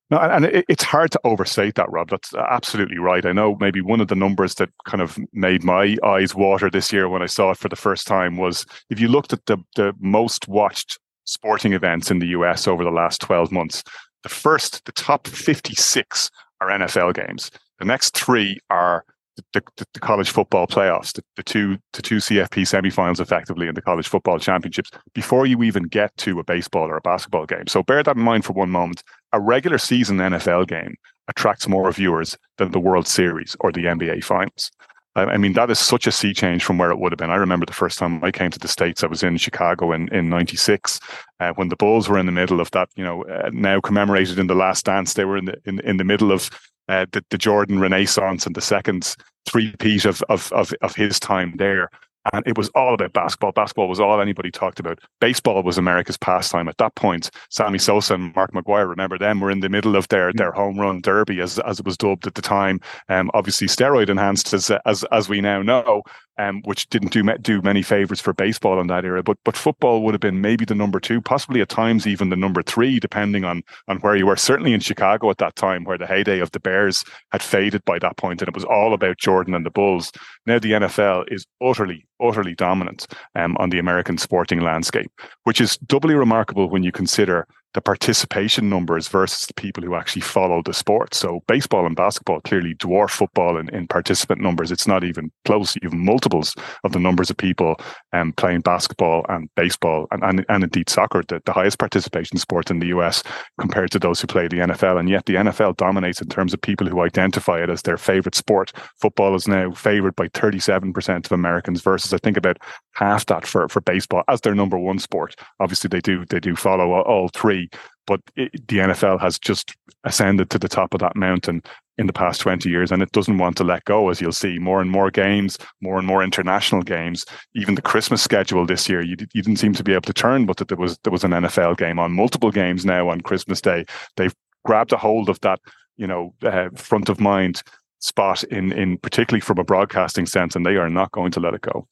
No, 0.10 0.18
and 0.18 0.46
it's 0.46 0.84
hard 0.84 1.12
to 1.12 1.20
overstate 1.24 1.76
that, 1.76 1.90
Rob. 1.90 2.10
That's 2.10 2.34
absolutely 2.34 2.98
right. 2.98 3.26
I 3.26 3.32
know 3.32 3.56
maybe 3.60 3.82
one 3.82 4.02
of 4.02 4.08
the 4.08 4.16
numbers 4.16 4.56
that 4.56 4.70
kind 4.86 5.02
of 5.02 5.18
made 5.34 5.64
my 5.64 5.96
eyes 6.04 6.36
water 6.36 6.70
this 6.70 6.92
year 6.92 7.08
when 7.08 7.22
I 7.22 7.28
saw 7.28 7.52
it 7.52 7.58
for 7.58 7.70
the 7.70 7.76
first 7.76 8.08
time 8.08 8.38
was 8.38 8.66
if 8.90 9.00
you 9.00 9.08
looked 9.08 9.32
at 9.32 9.46
the, 9.46 9.58
the 9.76 9.94
most 10.00 10.48
watched 10.48 11.00
sporting 11.26 11.74
events 11.74 12.12
in 12.12 12.20
the 12.20 12.28
US 12.28 12.68
over 12.68 12.84
the 12.84 12.92
last 12.92 13.22
12 13.22 13.52
months, 13.52 13.84
the 14.24 14.30
first, 14.30 14.84
the 14.86 14.92
top 14.92 15.28
56 15.28 16.30
are 16.60 16.70
NFL 16.70 17.14
games. 17.16 17.52
The 17.80 17.86
next 17.86 18.16
three 18.16 18.60
are 18.70 19.06
the, 19.54 19.64
the, 19.78 19.86
the, 19.94 20.00
college 20.00 20.30
football 20.30 20.68
playoffs, 20.68 21.14
the, 21.14 21.24
the 21.36 21.44
two 21.44 21.78
the 21.94 22.02
two 22.02 22.18
CFP 22.18 22.64
semifinals, 22.64 23.20
effectively 23.20 23.68
in 23.68 23.76
the 23.76 23.82
college 23.82 24.08
football 24.08 24.40
championships, 24.40 24.92
before 25.14 25.46
you 25.46 25.64
even 25.64 25.84
get 25.84 26.16
to 26.18 26.40
a 26.40 26.44
baseball 26.44 26.90
or 26.90 26.98
a 26.98 27.02
basketball 27.02 27.46
game. 27.46 27.68
So 27.68 27.82
bear 27.82 28.04
that 28.04 28.16
in 28.16 28.22
mind 28.22 28.46
for 28.46 28.54
one 28.54 28.70
moment. 28.70 29.04
A 29.34 29.40
regular 29.40 29.78
season 29.78 30.18
NFL 30.18 30.68
game 30.68 30.96
attracts 31.28 31.68
more 31.68 31.92
viewers 31.92 32.38
than 32.58 32.72
the 32.72 32.80
World 32.80 33.08
Series 33.08 33.56
or 33.60 33.72
the 33.72 33.86
NBA 33.86 34.24
Finals. 34.24 34.72
I 35.14 35.36
mean, 35.36 35.54
that 35.54 35.70
is 35.70 35.78
such 35.78 36.08
a 36.08 36.12
sea 36.12 36.34
change 36.34 36.64
from 36.64 36.78
where 36.78 36.90
it 36.90 36.98
would 36.98 37.12
have 37.12 37.18
been. 37.18 37.32
I 37.32 37.36
remember 37.36 37.66
the 37.66 37.74
first 37.74 38.00
time 38.00 38.24
I 38.24 38.32
came 38.32 38.50
to 38.50 38.60
the 38.60 38.70
States, 38.70 39.04
I 39.04 39.08
was 39.08 39.24
in 39.24 39.36
Chicago 39.36 39.92
in, 39.92 40.08
in 40.14 40.30
96, 40.30 41.02
uh, 41.42 41.52
when 41.56 41.68
the 41.68 41.76
Bulls 41.76 42.08
were 42.08 42.18
in 42.18 42.28
the 42.28 42.32
middle 42.32 42.62
of 42.62 42.72
that, 42.72 42.88
you 42.96 43.04
know, 43.04 43.26
uh, 43.26 43.50
now 43.52 43.82
commemorated 43.82 44.40
in 44.40 44.48
the 44.48 44.56
last 44.56 44.86
dance. 44.86 45.14
They 45.14 45.26
were 45.26 45.36
in 45.36 45.46
the, 45.46 45.62
in, 45.66 45.82
in 45.82 45.98
the 45.98 46.06
middle 46.06 46.32
of 46.32 46.50
uh, 46.88 47.08
the, 47.12 47.26
the 47.30 47.38
Jordan 47.38 47.80
Renaissance 47.80 48.46
and 48.46 48.56
the 48.56 48.62
second 48.62 49.14
three-peat 49.50 50.06
of, 50.06 50.24
of, 50.30 50.50
of, 50.54 50.74
of 50.82 50.96
his 50.96 51.20
time 51.20 51.56
there. 51.58 51.90
And 52.34 52.44
it 52.46 52.58
was 52.58 52.70
all 52.70 52.94
about 52.94 53.14
basketball. 53.14 53.52
Basketball 53.52 53.88
was 53.88 54.00
all 54.00 54.22
anybody 54.22 54.52
talked 54.52 54.80
about. 54.80 55.00
Baseball 55.20 55.64
was 55.64 55.78
America's 55.78 56.18
pastime 56.18 56.68
at 56.68 56.78
that 56.78 56.96
point. 56.96 57.32
Sammy 57.50 57.80
Sosa 57.80 58.14
and 58.14 58.36
Mark 58.36 58.52
McGwire, 58.54 58.88
remember 58.88 59.18
them, 59.18 59.40
were 59.40 59.52
in 59.52 59.62
the 59.62 59.70
middle 59.70 59.96
of 59.96 60.08
their, 60.10 60.32
their 60.34 60.52
home 60.52 60.80
run 60.80 61.02
derby, 61.02 61.42
as, 61.42 61.60
as 61.60 61.80
it 61.80 61.86
was 61.86 61.98
dubbed 61.98 62.28
at 62.28 62.36
the 62.36 62.42
time. 62.42 62.80
Um, 63.10 63.32
obviously, 63.34 63.68
steroid 63.68 64.10
enhanced, 64.10 64.54
as, 64.54 64.72
as, 64.86 65.04
as 65.12 65.30
we 65.30 65.42
now 65.42 65.62
know 65.62 66.04
um, 66.42 66.62
which 66.64 66.90
didn't 66.90 67.12
do 67.12 67.24
do 67.38 67.62
many 67.62 67.84
favors 67.84 68.20
for 68.20 68.34
baseball 68.34 68.80
in 68.82 68.88
that 68.88 69.06
era. 69.06 69.22
But 69.22 69.38
but 69.46 69.56
football 69.56 70.04
would 70.04 70.14
have 70.14 70.22
been 70.22 70.42
maybe 70.42 70.66
the 70.66 70.76
number 70.76 71.00
two, 71.00 71.22
possibly 71.22 71.62
at 71.62 71.70
times 71.70 72.08
even 72.08 72.30
the 72.30 72.36
number 72.36 72.64
three, 72.64 73.00
depending 73.00 73.44
on 73.44 73.62
on 73.88 73.98
where 74.00 74.16
you 74.16 74.26
were. 74.26 74.36
Certainly 74.36 74.74
in 74.74 74.80
Chicago 74.80 75.30
at 75.30 75.38
that 75.38 75.56
time, 75.56 75.84
where 75.84 75.98
the 75.98 76.08
heyday 76.08 76.40
of 76.40 76.52
the 76.52 76.60
Bears 76.60 77.04
had 77.32 77.44
faded 77.44 77.86
by 77.86 78.00
that 78.00 78.18
point, 78.18 78.42
and 78.42 78.50
it 78.50 78.56
was 78.56 78.66
all 78.66 78.94
about 78.94 79.20
Jordan 79.20 79.54
and 79.54 79.66
the 79.66 79.70
Bulls. 79.70 80.12
Now 80.48 80.58
the 80.58 80.72
NFL 80.72 81.32
is 81.32 81.46
utterly 81.62 82.08
utterly 82.20 82.56
dominant 82.56 83.08
um, 83.36 83.56
on 83.58 83.70
the 83.70 83.80
American 83.80 84.18
sporting 84.18 84.62
landscape, 84.62 85.12
which 85.44 85.62
is 85.62 85.78
doubly 85.78 86.16
remarkable 86.16 86.70
when 86.70 86.84
you 86.84 86.92
consider 86.92 87.48
the 87.74 87.82
participation 87.82 88.70
numbers 88.70 89.08
versus 89.08 89.46
the 89.46 89.54
people 89.54 89.82
who 89.84 89.96
actually 89.96 90.22
follow 90.22 90.62
the 90.62 90.74
sport. 90.74 91.14
So 91.14 91.42
baseball 91.48 91.86
and 91.86 91.96
basketball 91.96 92.42
clearly 92.42 92.76
dwarf 92.76 93.12
football 93.12 93.58
in, 93.58 93.70
in 93.74 93.88
participant 93.88 94.42
numbers. 94.42 94.72
It's 94.72 94.88
not 94.88 95.04
even 95.04 95.32
close. 95.46 95.76
You 95.76 95.90
have 95.90 95.94
multiples 95.94 96.54
of 96.84 96.92
the 96.92 97.00
numbers 97.00 97.30
of 97.30 97.38
people 97.38 97.76
um, 98.12 98.34
playing 98.34 98.62
basketball 98.62 99.26
and 99.30 99.50
baseball 99.56 100.08
and, 100.12 100.24
and, 100.24 100.46
and 100.50 100.64
indeed 100.64 100.90
soccer, 100.90 101.24
the, 101.28 101.42
the 101.46 101.54
highest 101.54 101.80
participation 101.80 102.38
sport 102.38 102.70
in 102.70 102.80
the 102.80 102.88
US 102.88 103.24
compared 103.60 103.92
to 103.92 104.00
those 104.00 104.20
who 104.20 104.28
play 104.28 104.48
the 104.48 104.58
NFL. 104.58 105.00
And 105.00 105.10
yet 105.10 105.26
the 105.26 105.36
NFL 105.36 105.78
dominates 105.78 106.22
in 106.22 106.28
terms 106.28 106.54
of 106.54 106.62
people 106.62 106.88
who 106.88 107.02
identify 107.02 107.64
it 107.64 107.70
as 107.70 107.84
their 107.84 107.98
favorite 107.98 108.36
sport. 108.36 108.74
Football 109.00 109.34
is 109.36 109.48
now 109.48 109.72
favored 109.72 110.16
by 110.16 110.28
37% 110.30 111.26
of 111.26 111.32
Americans 111.32 111.82
versus 111.82 112.14
I 112.14 112.18
think 112.18 112.36
about 112.36 112.58
half 112.96 113.26
that 113.28 113.46
for, 113.46 113.70
for 113.70 113.80
baseball 113.82 114.24
as 114.28 114.42
their 114.42 114.56
number 114.56 114.78
one 114.78 115.00
sport. 115.00 115.36
Obviously 115.62 115.88
they 115.88 116.02
do, 116.02 116.26
they 116.26 116.40
do 116.40 116.56
follow 116.56 116.92
all, 116.92 117.04
all 117.04 117.30
three 117.30 117.61
but 118.08 118.22
it, 118.36 118.52
the 118.68 118.78
NFL 118.78 119.20
has 119.22 119.38
just 119.40 119.76
ascended 120.04 120.50
to 120.50 120.60
the 120.60 120.68
top 120.68 120.94
of 120.94 121.00
that 121.00 121.16
mountain 121.16 121.62
in 121.98 122.08
the 122.08 122.14
past 122.14 122.42
20 122.42 122.70
years 122.70 122.92
and 122.92 123.04
it 123.04 123.12
doesn't 123.12 123.38
want 123.38 123.56
to 123.58 123.64
let 123.64 123.86
go 123.86 124.10
as 124.10 124.20
you'll 124.20 124.32
see. 124.32 124.58
More 124.58 124.82
and 124.82 124.90
more 124.90 125.12
games 125.12 125.58
more 125.82 125.98
and 125.98 126.08
more 126.08 126.24
international 126.24 126.82
games. 126.82 127.26
Even 127.54 127.76
the 127.76 127.82
christmas 127.82 128.22
schedule 128.22 128.66
this 128.66 128.90
year 128.90 129.02
you, 129.02 129.16
you 129.34 129.42
didn't 129.42 129.58
seem 129.58 129.74
to 129.74 129.84
be 129.84 129.94
able 129.94 130.02
to 130.02 130.14
turn 130.14 130.46
but 130.46 130.58
that 130.58 130.68
there 130.68 130.78
was 130.78 130.98
there 131.04 131.12
was 131.12 131.24
an 131.24 131.32
nfl 131.32 131.78
game 131.78 132.00
on. 132.00 132.14
Multiple 132.14 132.52
games 132.52 132.86
now 132.86 133.10
on 133.10 133.22
christmas 133.22 133.62
day. 133.62 133.86
They've 134.18 134.36
grabbed 134.66 134.94
a 134.94 134.98
hold 134.98 135.30
of 135.30 135.40
that 135.42 135.60
you 135.98 136.08
know 136.08 136.34
uh, 136.44 136.70
front 136.76 137.10
of 137.10 137.20
mind 137.20 137.62
spot 138.00 138.44
in 138.46 138.72
in 138.72 138.98
particularly 138.98 139.42
from 139.42 139.60
a 139.60 139.64
broadcasting 139.64 140.26
sense 140.26 140.56
and 140.56 140.66
they 140.66 140.78
are 140.78 140.90
not 140.90 141.12
going 141.12 141.32
to 141.32 141.40
let 141.40 141.54
it 141.54 141.62
go 141.62 141.88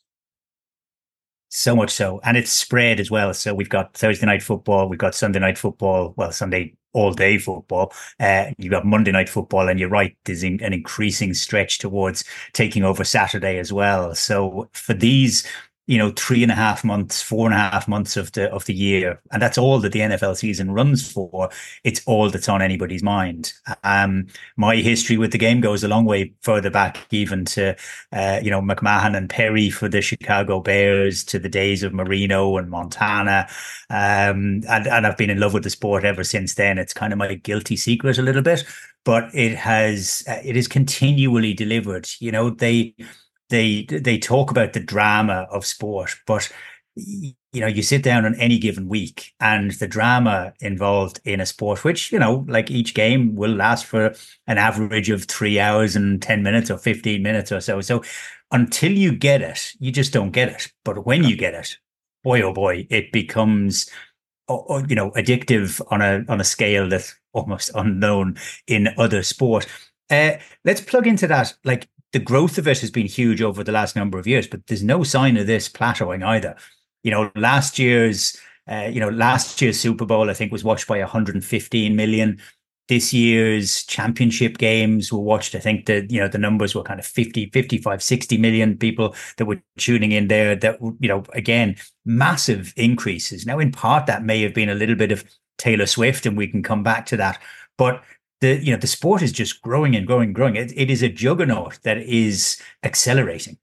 so 1.50 1.76
much 1.76 1.92
so. 1.92 2.20
And 2.24 2.38
it's 2.38 2.52
spread 2.52 3.00
as 3.00 3.12
well. 3.12 3.34
So 3.34 3.54
we've 3.54 3.70
got 3.70 3.94
Thursday 3.94 4.26
night 4.26 4.44
football, 4.44 4.88
we've 4.88 5.00
got 5.00 5.16
Sunday 5.16 5.40
night 5.40 5.58
football, 5.58 6.14
well, 6.16 6.32
Sunday 6.32 6.76
all 6.94 7.12
day 7.12 7.38
football. 7.38 7.94
Uh, 8.20 8.46
you've 8.58 8.72
got 8.72 8.86
Monday 8.86 9.12
night 9.12 9.30
football, 9.30 9.68
and 9.68 9.80
you're 9.80 9.90
right, 9.90 10.16
there's 10.26 10.44
an 10.44 10.60
increasing 10.62 11.34
stretch 11.34 11.78
towards 11.78 12.24
taking 12.54 12.84
over 12.84 13.04
Saturday 13.04 13.60
as 13.60 13.72
well. 13.72 14.16
So 14.16 14.70
for 14.74 14.94
these 14.94 15.46
you 15.90 15.98
know 15.98 16.12
three 16.16 16.44
and 16.44 16.52
a 16.52 16.56
half 16.56 16.84
months 16.84 17.20
four 17.20 17.48
and 17.48 17.56
a 17.56 17.58
half 17.58 17.88
months 17.88 18.16
of 18.16 18.32
the 18.34 18.48
of 18.52 18.64
the 18.66 18.76
year. 18.76 19.20
And 19.32 19.42
that's 19.42 19.58
all 19.58 19.80
that 19.80 19.92
the 19.92 20.02
nfl 20.02 20.38
season 20.38 20.70
runs 20.70 21.12
for. 21.12 21.50
It's 21.84 22.02
all 22.06 22.30
that's 22.30 22.48
on 22.48 22.62
anybody's 22.62 23.02
mind. 23.02 23.54
Um 23.84 24.28
my 24.56 24.76
history 24.76 25.18
with 25.18 25.32
the 25.32 25.40
game 25.40 25.62
goes 25.62 25.84
a 25.84 25.88
long 25.88 26.06
way 26.06 26.32
further 26.44 26.70
back 26.70 27.08
even 27.10 27.44
to 27.46 27.76
uh, 28.14 28.40
you 28.44 28.52
know 28.52 28.62
mcmahon 28.62 29.18
and 29.18 29.32
perry 29.32 29.72
for 29.72 29.90
the 29.90 30.02
chicago 30.02 30.60
bears 30.60 31.24
to 31.24 31.40
the 31.40 31.50
days 31.50 31.82
of 31.82 31.92
marino 31.92 32.58
and 32.58 32.70
montana. 32.70 33.48
Um 33.90 34.62
and, 34.70 34.86
and 34.86 35.08
i've 35.08 35.18
been 35.18 35.32
in 35.32 35.40
love 35.40 35.56
with 35.56 35.64
the 35.64 35.72
sport 35.72 36.06
ever 36.06 36.24
since 36.24 36.54
then. 36.54 36.78
It's 36.78 36.94
kind 36.94 37.12
of 37.14 37.18
my 37.18 37.34
guilty 37.34 37.76
secret 37.76 38.20
a 38.20 38.22
little 38.22 38.44
bit 38.44 38.64
but 39.06 39.34
it 39.34 39.56
has 39.56 40.24
uh, 40.28 40.40
it 40.44 40.56
is 40.58 40.68
continually 40.68 41.54
delivered. 41.54 42.08
You 42.20 42.32
know 42.32 42.50
they 42.52 42.94
they 43.50 43.84
they 43.84 44.18
talk 44.18 44.52
about 44.52 44.74
the 44.74 44.80
drama 44.80 45.48
of 45.52 45.66
sport, 45.66 46.16
but 46.26 46.52
you 47.52 47.62
know, 47.62 47.68
you 47.68 47.82
sit 47.82 48.04
down 48.04 48.26
on 48.26 48.36
any 48.36 48.58
given 48.60 48.88
week 48.88 49.34
and 49.40 49.72
the 49.72 49.88
drama 49.88 50.54
involved 50.60 51.20
in 51.26 51.40
a 51.40 51.46
sport, 51.46 51.84
which, 51.84 52.12
you 52.12 52.20
know, 52.20 52.46
like 52.48 52.70
each 52.70 52.94
game 52.94 53.36
will 53.36 53.54
last 53.54 53.86
for 53.86 54.14
an 54.48 54.58
average 54.58 55.10
of 55.10 55.26
three 55.26 55.60
hours 55.60 55.96
and 55.96 56.22
10 56.22 56.44
minutes 56.44 56.70
or 56.70 56.78
15 56.78 57.24
minutes 57.24 57.52
or 57.52 57.60
so. 57.60 57.82
So 57.82 58.04
until 58.52 58.92
you 58.92 59.12
get 59.12 59.42
it, 59.42 59.74
you 59.80 59.92
just 59.92 60.14
don't 60.14 60.32
get 60.32 60.50
it. 60.50 60.72
But 60.86 61.06
when 61.06 61.24
you 61.24 61.36
get 61.36 61.56
it, 61.56 61.78
boy, 62.24 62.42
oh 62.42 62.54
boy, 62.54 62.86
it 62.90 63.12
becomes, 63.12 63.90
you 64.50 64.96
know, 64.96 65.12
addictive 65.12 65.82
on 65.92 66.02
a, 66.02 66.24
on 66.28 66.40
a 66.40 66.46
scale 66.46 66.88
that's 66.88 67.16
almost 67.34 67.72
unknown 67.74 68.38
in 68.68 68.90
other 68.98 69.24
sport. 69.24 69.66
Uh, 70.12 70.34
let's 70.66 70.82
plug 70.82 71.08
into 71.08 71.28
that. 71.28 71.54
Like 71.64 71.88
the 72.14 72.20
growth 72.20 72.58
of 72.58 72.68
it 72.68 72.80
has 72.80 72.92
been 72.92 73.08
huge 73.08 73.42
over 73.42 73.64
the 73.64 73.72
last 73.72 73.96
number 73.96 74.18
of 74.20 74.28
years, 74.28 74.48
but 74.48 74.66
there's 74.68 74.84
no 74.84 75.04
sign 75.04 75.38
of 75.38 75.48
this 75.48 75.70
plateauing 75.70 76.24
either. 76.24 76.56
You 77.04 77.12
know, 77.12 77.32
last 77.36 77.80
year's 77.80 78.38
Uh, 78.70 78.88
you 78.94 79.00
know, 79.00 79.10
last 79.10 79.60
year's 79.64 79.80
Super 79.80 80.06
Bowl, 80.06 80.30
I 80.30 80.34
think, 80.36 80.52
was 80.52 80.64
watched 80.64 80.88
by 80.88 81.00
115 81.00 81.96
million. 81.96 82.40
This 82.88 83.14
year's 83.14 83.84
championship 83.86 84.58
games 84.60 85.12
were 85.12 85.20
watched. 85.20 85.56
I 85.56 85.60
think 85.60 85.86
the 85.86 86.06
you 86.10 86.20
know 86.20 86.28
the 86.28 86.38
numbers 86.38 86.76
were 86.76 86.84
kind 86.84 87.00
of 87.00 87.06
50, 87.06 87.50
55, 87.52 88.04
60 88.04 88.38
million 88.38 88.78
people 88.78 89.16
that 89.38 89.46
were 89.46 89.62
tuning 89.78 90.12
in 90.12 90.28
there. 90.28 90.56
That 90.56 90.78
you 91.00 91.08
know, 91.10 91.24
again, 91.34 91.76
massive 92.06 92.74
increases. 92.76 93.46
Now, 93.46 93.60
in 93.60 93.72
part, 93.72 94.06
that 94.08 94.24
may 94.24 94.42
have 94.42 94.54
been 94.54 94.70
a 94.70 94.76
little 94.76 94.96
bit 94.96 95.12
of 95.12 95.24
Taylor 95.58 95.86
Swift, 95.88 96.26
and 96.26 96.38
we 96.38 96.48
can 96.48 96.62
come 96.64 96.84
back 96.84 97.06
to 97.08 97.18
that. 97.18 97.40
But 97.78 98.04
the 98.42 98.64
you 98.64 98.72
know 98.72 98.80
the 98.80 98.88
sport 98.88 99.22
is 99.22 99.32
just 99.32 99.62
growing 99.62 99.96
and 99.96 100.08
growing 100.08 100.28
and 100.28 100.36
growing. 100.36 100.56
It, 100.56 100.72
it 100.76 100.90
is 100.90 101.04
a 101.04 101.10
juggernaut 101.10 101.80
that 101.84 101.98
is 101.98 102.62
accelerating. 102.84 103.58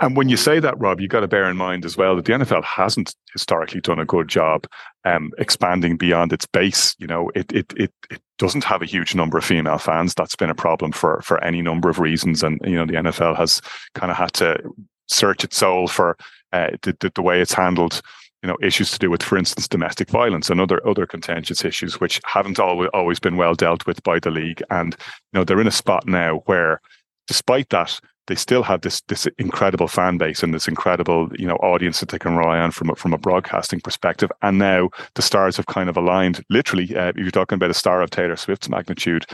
And 0.00 0.16
when 0.16 0.30
you 0.30 0.38
say 0.38 0.60
that, 0.60 0.80
Rob, 0.80 0.98
you've 0.98 1.10
got 1.10 1.20
to 1.20 1.28
bear 1.28 1.50
in 1.50 1.58
mind 1.58 1.84
as 1.84 1.94
well 1.94 2.16
that 2.16 2.24
the 2.24 2.32
NFL 2.32 2.64
hasn't 2.64 3.14
historically 3.34 3.82
done 3.82 3.98
a 3.98 4.06
good 4.06 4.28
job 4.28 4.66
um, 5.04 5.30
expanding 5.36 5.98
beyond 5.98 6.32
its 6.32 6.46
base. 6.46 6.96
You 6.98 7.06
know, 7.06 7.30
it, 7.34 7.52
it 7.52 7.72
it 7.76 7.92
it 8.10 8.22
doesn't 8.38 8.64
have 8.64 8.80
a 8.80 8.86
huge 8.86 9.14
number 9.14 9.36
of 9.36 9.44
female 9.44 9.76
fans. 9.76 10.14
That's 10.14 10.36
been 10.36 10.48
a 10.48 10.54
problem 10.54 10.92
for 10.92 11.20
for 11.22 11.42
any 11.44 11.60
number 11.60 11.90
of 11.90 11.98
reasons. 11.98 12.42
And 12.42 12.58
you 12.64 12.76
know, 12.76 12.86
the 12.86 12.94
NFL 12.94 13.36
has 13.36 13.60
kind 13.94 14.10
of 14.10 14.16
had 14.16 14.32
to 14.34 14.58
search 15.06 15.44
its 15.44 15.58
soul 15.58 15.86
for 15.86 16.16
uh, 16.54 16.70
the, 16.82 16.96
the, 17.00 17.12
the 17.14 17.22
way 17.22 17.42
it's 17.42 17.52
handled 17.52 18.00
you 18.44 18.48
know 18.48 18.58
issues 18.60 18.90
to 18.90 18.98
do 18.98 19.10
with 19.10 19.22
for 19.22 19.38
instance 19.38 19.66
domestic 19.66 20.10
violence 20.10 20.50
and 20.50 20.60
other 20.60 20.86
other 20.86 21.06
contentious 21.06 21.64
issues 21.64 21.98
which 21.98 22.20
haven't 22.26 22.60
always 22.60 22.90
always 22.92 23.18
been 23.18 23.38
well 23.38 23.54
dealt 23.54 23.86
with 23.86 24.02
by 24.02 24.18
the 24.18 24.30
league 24.30 24.62
and 24.70 24.96
you 25.32 25.38
know 25.38 25.44
they're 25.44 25.60
in 25.60 25.66
a 25.66 25.72
spot 25.72 26.06
now 26.06 26.42
where 26.44 26.78
despite 27.26 27.70
that 27.70 27.98
they 28.26 28.34
still 28.34 28.62
have 28.62 28.82
this 28.82 29.00
this 29.02 29.26
incredible 29.38 29.88
fan 29.88 30.18
base 30.18 30.42
and 30.42 30.54
this 30.54 30.68
incredible 30.68 31.28
you 31.36 31.46
know 31.46 31.56
audience 31.56 32.00
that 32.00 32.10
they 32.10 32.18
can 32.18 32.36
rely 32.36 32.58
on 32.58 32.70
from 32.70 32.90
a, 32.90 32.94
from 32.94 33.12
a 33.12 33.18
broadcasting 33.18 33.80
perspective. 33.80 34.30
And 34.42 34.58
now 34.58 34.90
the 35.14 35.22
stars 35.22 35.56
have 35.56 35.66
kind 35.66 35.88
of 35.88 35.96
aligned. 35.96 36.42
Literally, 36.48 36.96
uh, 36.96 37.12
you're 37.16 37.30
talking 37.30 37.56
about 37.56 37.70
a 37.70 37.74
star 37.74 38.02
of 38.02 38.10
Taylor 38.10 38.36
Swift's 38.36 38.68
magnitude, 38.68 39.26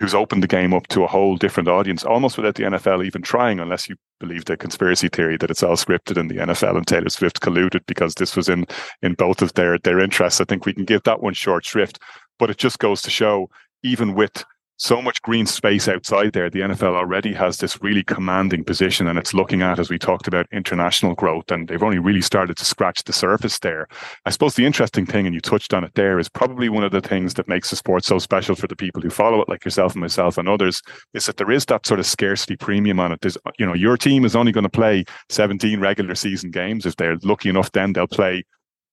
who's 0.00 0.14
opened 0.14 0.42
the 0.42 0.48
game 0.48 0.72
up 0.72 0.86
to 0.88 1.02
a 1.02 1.08
whole 1.08 1.36
different 1.36 1.68
audience, 1.68 2.04
almost 2.04 2.36
without 2.36 2.54
the 2.54 2.62
NFL 2.62 3.04
even 3.04 3.22
trying, 3.22 3.58
unless 3.58 3.88
you 3.88 3.96
believe 4.20 4.44
the 4.44 4.56
conspiracy 4.56 5.08
theory 5.08 5.36
that 5.36 5.50
it's 5.50 5.62
all 5.62 5.76
scripted 5.76 6.16
and 6.16 6.30
the 6.30 6.36
NFL 6.36 6.76
and 6.76 6.86
Taylor 6.86 7.08
Swift 7.08 7.40
colluded 7.40 7.84
because 7.86 8.14
this 8.14 8.36
was 8.36 8.48
in 8.48 8.66
in 9.02 9.14
both 9.14 9.42
of 9.42 9.52
their 9.54 9.78
their 9.78 10.00
interests. 10.00 10.40
I 10.40 10.44
think 10.44 10.66
we 10.66 10.74
can 10.74 10.84
give 10.84 11.02
that 11.04 11.20
one 11.20 11.34
short 11.34 11.64
shrift. 11.64 11.98
But 12.38 12.50
it 12.50 12.58
just 12.58 12.78
goes 12.78 13.02
to 13.02 13.10
show, 13.10 13.50
even 13.82 14.14
with 14.14 14.44
so 14.78 15.02
much 15.02 15.20
green 15.22 15.44
space 15.44 15.88
outside 15.88 16.32
there. 16.32 16.48
The 16.48 16.60
NFL 16.60 16.94
already 16.94 17.34
has 17.34 17.58
this 17.58 17.82
really 17.82 18.04
commanding 18.04 18.64
position, 18.64 19.08
and 19.08 19.18
it's 19.18 19.34
looking 19.34 19.60
at, 19.60 19.78
as 19.78 19.90
we 19.90 19.98
talked 19.98 20.28
about, 20.28 20.46
international 20.52 21.14
growth, 21.14 21.50
and 21.50 21.66
they've 21.66 21.82
only 21.82 21.98
really 21.98 22.20
started 22.20 22.56
to 22.56 22.64
scratch 22.64 23.02
the 23.02 23.12
surface 23.12 23.58
there. 23.58 23.88
I 24.24 24.30
suppose 24.30 24.54
the 24.54 24.64
interesting 24.64 25.04
thing, 25.04 25.26
and 25.26 25.34
you 25.34 25.40
touched 25.40 25.74
on 25.74 25.82
it 25.82 25.94
there, 25.94 26.18
is 26.18 26.28
probably 26.28 26.68
one 26.68 26.84
of 26.84 26.92
the 26.92 27.00
things 27.00 27.34
that 27.34 27.48
makes 27.48 27.70
the 27.70 27.76
sport 27.76 28.04
so 28.04 28.18
special 28.18 28.54
for 28.54 28.68
the 28.68 28.76
people 28.76 29.02
who 29.02 29.10
follow 29.10 29.42
it, 29.42 29.48
like 29.48 29.64
yourself 29.64 29.92
and 29.92 30.00
myself 30.00 30.38
and 30.38 30.48
others, 30.48 30.80
is 31.12 31.26
that 31.26 31.36
there 31.36 31.50
is 31.50 31.64
that 31.66 31.84
sort 31.84 32.00
of 32.00 32.06
scarcity 32.06 32.56
premium 32.56 33.00
on 33.00 33.10
it. 33.10 33.20
There's, 33.20 33.36
you 33.58 33.66
know, 33.66 33.74
your 33.74 33.96
team 33.96 34.24
is 34.24 34.36
only 34.36 34.52
going 34.52 34.62
to 34.62 34.70
play 34.70 35.04
17 35.28 35.80
regular 35.80 36.14
season 36.14 36.52
games. 36.52 36.86
If 36.86 36.96
they're 36.96 37.18
lucky 37.22 37.48
enough, 37.48 37.72
then 37.72 37.92
they'll 37.92 38.06
play 38.06 38.44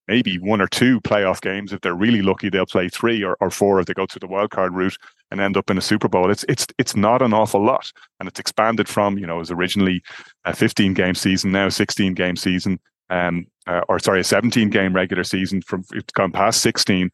maybe 0.08 0.38
one 0.38 0.62
or 0.62 0.68
two 0.68 1.02
playoff 1.02 1.42
games. 1.42 1.74
If 1.74 1.82
they're 1.82 1.96
really 1.96 2.22
lucky, 2.22 2.50
they'll 2.50 2.66
play 2.66 2.90
three 2.90 3.24
or, 3.24 3.38
or 3.40 3.50
four 3.50 3.80
if 3.80 3.86
they 3.86 3.94
go 3.94 4.06
through 4.06 4.22
the 4.22 4.28
wild 4.28 4.52
card 4.52 4.74
route 4.74 4.98
and 5.32 5.40
end 5.42 5.58
up 5.58 5.70
in 5.70 5.78
a 5.78 5.82
Super 5.82 6.08
Bowl. 6.08 6.30
It's 6.32 6.46
it's 6.48 6.68
it's 6.78 6.96
not 6.96 7.22
an 7.22 7.34
awful 7.34 7.64
lot, 7.64 7.92
and 8.20 8.28
it's 8.30 8.40
expanded 8.40 8.88
from 8.88 9.18
you 9.18 9.26
know 9.26 9.36
it 9.36 9.40
was 9.40 9.52
originally 9.52 10.02
a 10.46 10.56
15 10.56 10.94
game 10.94 11.16
season, 11.16 11.52
now 11.52 11.70
16 11.70 12.14
game 12.14 12.36
season, 12.36 12.80
um, 13.10 13.48
uh, 13.68 13.82
or 13.90 14.00
sorry, 14.00 14.22
a 14.22 14.24
17 14.24 14.70
game 14.70 14.94
regular 14.94 15.24
season 15.24 15.62
from 15.62 15.84
it's 15.92 16.14
gone 16.14 16.32
past 16.32 16.62
16 16.62 17.12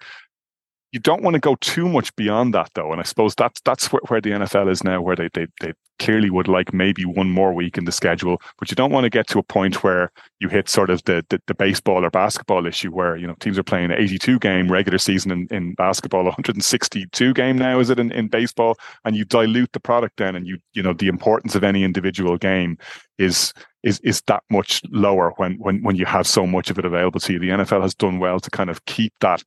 you 0.92 1.00
don't 1.00 1.24
want 1.24 1.36
to 1.36 1.40
go 1.40 1.56
too 1.62 1.88
much 1.88 2.14
beyond 2.16 2.54
that 2.54 2.70
though 2.76 2.92
and 2.92 3.00
i 3.00 3.04
suppose 3.04 3.34
that's 3.36 3.62
that's 3.62 3.92
where, 3.92 4.02
where 4.10 4.22
the 4.22 4.32
nfl 4.32 4.70
is 4.70 4.84
now 4.84 5.02
where 5.02 5.16
they, 5.16 5.30
they 5.34 5.48
they 5.62 5.74
clearly 6.04 6.30
would 6.30 6.48
like 6.48 6.74
maybe 6.74 7.06
one 7.06 7.30
more 7.30 7.54
week 7.54 7.78
in 7.78 7.86
the 7.86 7.92
schedule 7.92 8.42
but 8.60 8.70
you 8.70 8.76
don't 8.76 8.92
want 8.92 9.04
to 9.04 9.10
get 9.18 9.28
to 9.28 9.40
a 9.40 9.44
point 9.44 9.84
where 9.84 10.12
you 10.40 10.50
hit 10.50 10.68
sort 10.70 10.90
of 10.90 11.04
the 11.04 11.24
the, 11.30 11.40
the 11.48 11.56
baseball 11.56 12.04
or 12.06 12.10
basketball 12.10 12.66
issue 12.66 12.92
where 13.00 13.16
you 13.16 13.28
know 13.28 13.36
teams 13.40 13.58
are 13.58 13.70
playing 13.72 13.92
an 13.92 13.98
82 13.98 14.40
game 14.40 14.72
regular 14.72 14.98
season 14.98 15.32
in, 15.32 15.48
in 15.52 15.74
basketball 15.76 16.24
162 16.24 17.34
game 17.34 17.58
now 17.58 17.80
is 17.80 17.90
it 17.90 18.00
in, 18.00 18.12
in 18.12 18.28
baseball? 18.28 18.78
And 19.06 19.16
you 19.16 19.26
dilute 19.26 19.72
the 19.74 19.80
product 19.80 20.18
then 20.18 20.36
and 20.36 20.48
you 20.48 20.58
you 20.74 20.84
know 20.84 20.94
the 20.94 21.08
importance 21.08 21.56
of 21.56 21.64
any 21.64 21.84
individual 21.84 22.38
game 22.38 22.78
is 23.18 23.54
is 23.84 24.00
is 24.02 24.22
that 24.28 24.44
much 24.50 24.82
lower 24.90 25.34
when 25.38 25.56
when 25.60 25.84
when 25.84 25.96
you 25.96 26.06
have 26.06 26.28
so 26.28 26.46
much 26.46 26.70
of 26.70 26.80
it 26.80 26.86
available 26.86 27.20
to 27.20 27.34
you. 27.34 27.40
The 27.40 27.50
nfl 27.50 27.82
has 27.82 27.96
done 27.96 28.20
well 28.20 28.40
to 28.40 28.50
kind 28.50 28.70
of 28.70 28.86
keep 28.86 29.14
that 29.20 29.44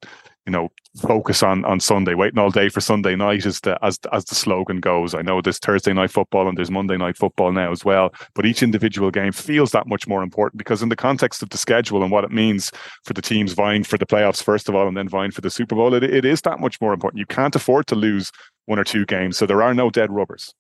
you 0.47 0.53
know 0.53 0.71
focus 1.01 1.43
on 1.43 1.65
on 1.65 1.81
Sunday, 1.81 2.15
waiting 2.15 2.39
all 2.39 2.51
day 2.51 2.69
for 2.69 2.81
Sunday 2.81 3.17
night 3.17 3.47
is 3.47 3.61
the 3.61 3.79
as 3.85 3.99
as 4.13 4.25
the 4.27 4.35
slogan 4.35 4.81
goes. 4.81 5.15
I 5.15 5.23
know 5.23 5.41
there's 5.41 5.59
Thursday 5.59 5.93
night 5.93 6.11
football 6.11 6.49
and 6.49 6.57
there's 6.57 6.71
Monday 6.71 6.97
night 6.97 7.17
football 7.17 7.53
now 7.53 7.73
as 7.73 7.85
well, 7.85 8.15
but 8.35 8.47
each 8.47 8.63
individual 8.63 9.11
game 9.11 9.33
feels 9.33 9.73
that 9.73 9.87
much 9.87 10.07
more 10.07 10.23
important 10.23 10.59
because 10.59 10.83
in 10.83 10.89
the 10.89 10.97
context 10.97 11.43
of 11.43 11.51
the 11.51 11.59
schedule 11.59 12.03
and 12.03 12.13
what 12.13 12.25
it 12.25 12.31
means 12.31 12.71
for 13.05 13.15
the 13.15 13.23
teams 13.23 13.53
vying 13.53 13.85
for 13.85 13.99
the 13.99 14.07
playoffs 14.07 14.43
first 14.43 14.69
of 14.69 14.75
all 14.75 14.87
and 14.87 14.97
then 14.97 15.09
vying 15.09 15.31
for 15.31 15.41
the 15.41 15.51
Super 15.51 15.75
Bowl, 15.75 15.95
it, 15.95 16.05
it 16.05 16.25
is 16.25 16.43
that 16.43 16.61
much 16.61 16.81
more 16.81 16.93
important. 16.93 17.19
You 17.19 17.27
can't 17.27 17.57
afford 17.57 17.87
to 17.89 17.95
lose 17.95 18.31
one 18.67 18.79
or 18.79 18.85
two 18.85 19.07
games, 19.07 19.37
so 19.37 19.47
there 19.47 19.63
are 19.63 19.75
no 19.75 19.91
dead 19.91 20.11
rubbers. 20.11 20.55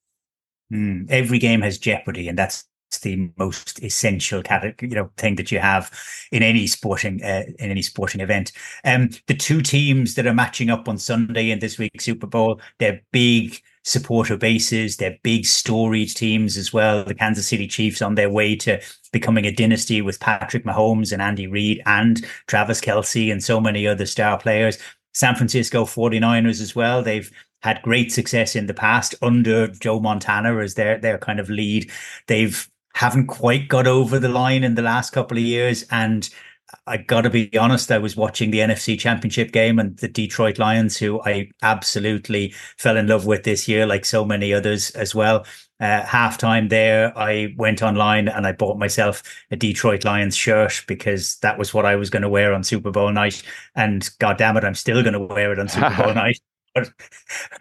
Mm, 0.72 1.06
every 1.10 1.38
game 1.38 1.60
has 1.60 1.78
jeopardy, 1.78 2.28
and 2.28 2.38
that's 2.38 2.64
the 2.98 3.30
most 3.38 3.82
essential 3.82 4.42
category, 4.42 4.90
you 4.90 4.96
know, 4.96 5.10
thing 5.16 5.36
that 5.36 5.52
you 5.52 5.58
have 5.58 5.90
in 6.32 6.42
any 6.42 6.66
sporting 6.66 7.22
uh, 7.22 7.44
in 7.58 7.70
any 7.70 7.82
sporting 7.82 8.20
event. 8.20 8.52
Um, 8.84 9.10
the 9.26 9.34
two 9.34 9.62
teams 9.62 10.14
that 10.14 10.26
are 10.26 10.34
matching 10.34 10.70
up 10.70 10.88
on 10.88 10.98
Sunday 10.98 11.50
in 11.50 11.58
this 11.58 11.78
week's 11.78 12.04
Super 12.04 12.26
Bowl, 12.26 12.60
they're 12.78 13.00
big 13.12 13.60
supporter 13.84 14.36
bases, 14.36 14.96
they're 14.96 15.18
big 15.22 15.44
storied 15.44 16.14
teams 16.14 16.56
as 16.56 16.72
well. 16.72 17.04
The 17.04 17.14
Kansas 17.14 17.46
City 17.46 17.66
Chiefs 17.66 18.02
on 18.02 18.14
their 18.14 18.30
way 18.30 18.56
to 18.56 18.80
becoming 19.12 19.44
a 19.44 19.52
dynasty 19.52 20.00
with 20.00 20.20
Patrick 20.20 20.64
Mahomes 20.64 21.12
and 21.12 21.20
Andy 21.20 21.46
Reid 21.46 21.82
and 21.86 22.24
Travis 22.46 22.80
Kelce 22.80 23.30
and 23.30 23.44
so 23.44 23.60
many 23.60 23.86
other 23.86 24.06
star 24.06 24.38
players. 24.38 24.78
San 25.12 25.36
Francisco 25.36 25.84
49ers 25.84 26.60
as 26.60 26.74
well. 26.74 27.02
They've 27.02 27.30
had 27.62 27.80
great 27.82 28.12
success 28.12 28.56
in 28.56 28.66
the 28.66 28.74
past 28.74 29.14
under 29.22 29.68
Joe 29.68 29.98
Montana 30.00 30.58
as 30.58 30.74
their 30.74 30.98
their 30.98 31.16
kind 31.18 31.40
of 31.40 31.48
lead. 31.48 31.90
They've 32.26 32.68
haven't 32.94 33.26
quite 33.26 33.68
got 33.68 33.86
over 33.86 34.18
the 34.18 34.28
line 34.28 34.64
in 34.64 34.74
the 34.76 34.82
last 34.82 35.10
couple 35.10 35.36
of 35.36 35.42
years. 35.42 35.84
And 35.90 36.28
I 36.86 36.96
got 36.96 37.22
to 37.22 37.30
be 37.30 37.56
honest, 37.58 37.90
I 37.90 37.98
was 37.98 38.16
watching 38.16 38.50
the 38.50 38.58
NFC 38.58 38.98
Championship 38.98 39.52
game 39.52 39.78
and 39.78 39.96
the 39.98 40.08
Detroit 40.08 40.58
Lions, 40.58 40.96
who 40.96 41.20
I 41.22 41.50
absolutely 41.62 42.54
fell 42.78 42.96
in 42.96 43.08
love 43.08 43.26
with 43.26 43.42
this 43.42 43.68
year, 43.68 43.86
like 43.86 44.04
so 44.04 44.24
many 44.24 44.52
others 44.52 44.90
as 44.92 45.14
well. 45.14 45.44
Uh, 45.80 46.02
halftime 46.02 46.68
there, 46.68 47.16
I 47.18 47.52
went 47.56 47.82
online 47.82 48.28
and 48.28 48.46
I 48.46 48.52
bought 48.52 48.78
myself 48.78 49.22
a 49.50 49.56
Detroit 49.56 50.04
Lions 50.04 50.36
shirt 50.36 50.84
because 50.86 51.36
that 51.38 51.58
was 51.58 51.74
what 51.74 51.84
I 51.84 51.96
was 51.96 52.10
going 52.10 52.22
to 52.22 52.28
wear 52.28 52.54
on 52.54 52.62
Super 52.62 52.90
Bowl 52.90 53.10
night. 53.12 53.42
And 53.74 54.08
God 54.20 54.38
damn 54.38 54.56
it, 54.56 54.64
I'm 54.64 54.74
still 54.74 55.02
going 55.02 55.14
to 55.14 55.20
wear 55.20 55.52
it 55.52 55.58
on 55.58 55.68
Super 55.68 55.94
Bowl 55.96 56.14
night 56.14 56.40
but 56.74 56.90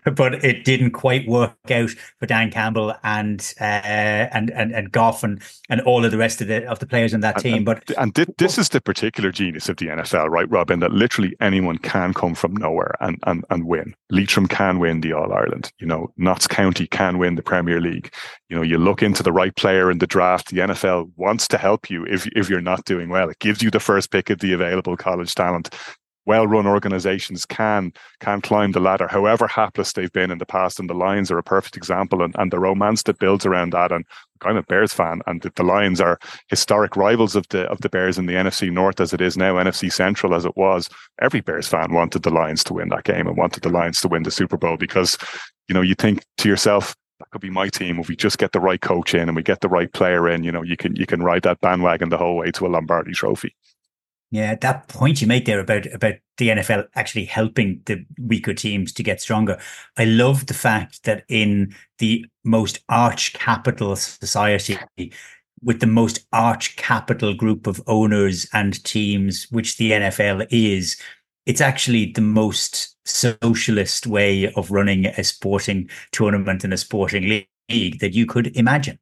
but 0.15 0.43
it 0.43 0.65
didn't 0.65 0.91
quite 0.91 1.27
work 1.27 1.53
out 1.71 1.91
for 2.19 2.25
Dan 2.25 2.51
Campbell 2.51 2.95
and 3.03 3.53
uh, 3.61 3.63
and 3.63 4.51
and 4.51 4.73
and 4.73 4.91
Goff 4.91 5.23
and 5.23 5.41
and 5.69 5.81
all 5.81 6.03
of 6.03 6.11
the 6.11 6.17
rest 6.17 6.41
of 6.41 6.47
the 6.47 6.65
of 6.65 6.79
the 6.79 6.85
players 6.85 7.13
in 7.13 7.21
that 7.21 7.37
team. 7.37 7.57
And, 7.57 7.65
but 7.65 7.91
and 7.97 8.13
this 8.37 8.57
is 8.57 8.69
the 8.69 8.81
particular 8.81 9.31
genius 9.31 9.69
of 9.69 9.77
the 9.77 9.87
NFL, 9.87 10.29
right, 10.29 10.49
Robin? 10.49 10.79
That 10.79 10.91
literally 10.91 11.35
anyone 11.39 11.77
can 11.77 12.13
come 12.13 12.35
from 12.35 12.55
nowhere 12.55 12.95
and 12.99 13.19
and 13.25 13.45
and 13.49 13.65
win. 13.65 13.95
Leitrim 14.09 14.47
can 14.47 14.79
win 14.79 15.01
the 15.01 15.13
All 15.13 15.33
Ireland. 15.33 15.71
You 15.79 15.87
know, 15.87 16.11
Notts 16.17 16.47
County 16.47 16.87
can 16.87 17.17
win 17.17 17.35
the 17.35 17.43
Premier 17.43 17.79
League. 17.79 18.13
You 18.49 18.55
know, 18.55 18.63
you 18.63 18.77
look 18.77 19.01
into 19.01 19.23
the 19.23 19.31
right 19.31 19.55
player 19.55 19.89
in 19.91 19.99
the 19.99 20.07
draft. 20.07 20.49
The 20.49 20.59
NFL 20.59 21.11
wants 21.15 21.47
to 21.49 21.57
help 21.57 21.89
you 21.89 22.05
if 22.05 22.27
if 22.35 22.49
you're 22.49 22.61
not 22.61 22.85
doing 22.85 23.09
well. 23.09 23.29
It 23.29 23.39
gives 23.39 23.61
you 23.61 23.71
the 23.71 23.79
first 23.79 24.11
pick 24.11 24.29
of 24.29 24.39
the 24.39 24.53
available 24.53 24.97
college 24.97 25.33
talent 25.35 25.73
well-run 26.25 26.67
organizations 26.67 27.45
can 27.45 27.91
can 28.19 28.41
climb 28.41 28.71
the 28.71 28.79
ladder, 28.79 29.07
however 29.07 29.47
hapless 29.47 29.93
they've 29.93 30.11
been 30.11 30.31
in 30.31 30.37
the 30.37 30.45
past. 30.45 30.79
And 30.79 30.89
the 30.89 30.93
Lions 30.93 31.31
are 31.31 31.37
a 31.37 31.43
perfect 31.43 31.77
example, 31.77 32.21
and, 32.21 32.35
and 32.37 32.51
the 32.51 32.59
romance 32.59 33.03
that 33.03 33.19
builds 33.19 33.45
around 33.45 33.73
that. 33.73 33.91
And 33.91 34.05
I'm 34.41 34.57
a 34.57 34.63
Bears 34.63 34.93
fan, 34.93 35.21
and 35.27 35.41
the, 35.41 35.51
the, 35.55 35.63
Lions 35.63 36.01
are 36.01 36.19
historic 36.47 36.95
rivals 36.95 37.35
of 37.35 37.47
the 37.49 37.63
of 37.69 37.81
the 37.81 37.89
Bears 37.89 38.17
in 38.17 38.25
the 38.25 38.33
NFC 38.33 38.71
North 38.71 38.99
as 38.99 39.13
it 39.13 39.21
is 39.21 39.37
now, 39.37 39.55
NFC 39.55 39.91
Central 39.91 40.35
as 40.35 40.45
it 40.45 40.55
was. 40.55 40.89
Every 41.21 41.41
Bears 41.41 41.67
fan 41.67 41.93
wanted 41.93 42.23
the 42.23 42.31
Lions 42.31 42.63
to 42.65 42.73
win 42.73 42.89
that 42.89 43.03
game 43.03 43.27
and 43.27 43.37
wanted 43.37 43.63
the 43.63 43.69
Lions 43.69 44.01
to 44.01 44.07
win 44.07 44.23
the 44.23 44.31
Super 44.31 44.57
Bowl 44.57 44.77
because, 44.77 45.17
you 45.67 45.73
know, 45.73 45.81
you 45.81 45.95
think 45.95 46.23
to 46.39 46.49
yourself, 46.49 46.95
that 47.19 47.29
could 47.31 47.41
be 47.41 47.49
my 47.49 47.69
team 47.69 47.99
if 47.99 48.09
we 48.09 48.15
just 48.15 48.37
get 48.37 48.51
the 48.51 48.59
right 48.59 48.81
coach 48.81 49.13
in 49.13 49.29
and 49.29 49.35
we 49.35 49.43
get 49.43 49.61
the 49.61 49.69
right 49.69 49.91
player 49.93 50.27
in. 50.29 50.43
You 50.43 50.51
know, 50.51 50.61
you 50.61 50.77
can 50.77 50.95
you 50.95 51.05
can 51.05 51.23
ride 51.23 51.43
that 51.43 51.61
bandwagon 51.61 52.09
the 52.09 52.17
whole 52.17 52.37
way 52.37 52.51
to 52.51 52.65
a 52.65 52.69
Lombardi 52.69 53.13
Trophy. 53.13 53.55
Yeah, 54.33 54.55
that 54.55 54.87
point 54.87 55.21
you 55.21 55.27
make 55.27 55.45
there 55.45 55.59
about 55.59 55.85
about 55.93 56.15
the 56.37 56.49
NFL 56.49 56.87
actually 56.95 57.25
helping 57.25 57.83
the 57.85 58.03
weaker 58.19 58.55
teams 58.55 58.91
to 58.93 59.03
get 59.03 59.21
stronger. 59.21 59.59
I 59.95 60.05
love 60.05 60.47
the 60.47 60.55
fact 60.55 61.03
that 61.03 61.23
in 61.27 61.75
the 61.99 62.25
most 62.43 62.79
arch 62.89 63.33
capital 63.33 63.95
society, 63.95 64.79
with 65.61 65.81
the 65.81 65.85
most 65.85 66.25
arch 66.33 66.75
capital 66.77 67.35
group 67.35 67.67
of 67.67 67.79
owners 67.85 68.47
and 68.53 68.83
teams, 68.83 69.45
which 69.51 69.77
the 69.77 69.91
NFL 69.91 70.47
is, 70.49 70.97
it's 71.45 71.61
actually 71.61 72.11
the 72.13 72.21
most 72.21 72.97
socialist 73.05 74.07
way 74.07 74.51
of 74.53 74.71
running 74.71 75.05
a 75.05 75.23
sporting 75.23 75.87
tournament 76.11 76.63
and 76.63 76.73
a 76.73 76.77
sporting 76.77 77.45
league 77.69 77.99
that 77.99 78.13
you 78.13 78.25
could 78.25 78.47
imagine. 78.57 78.97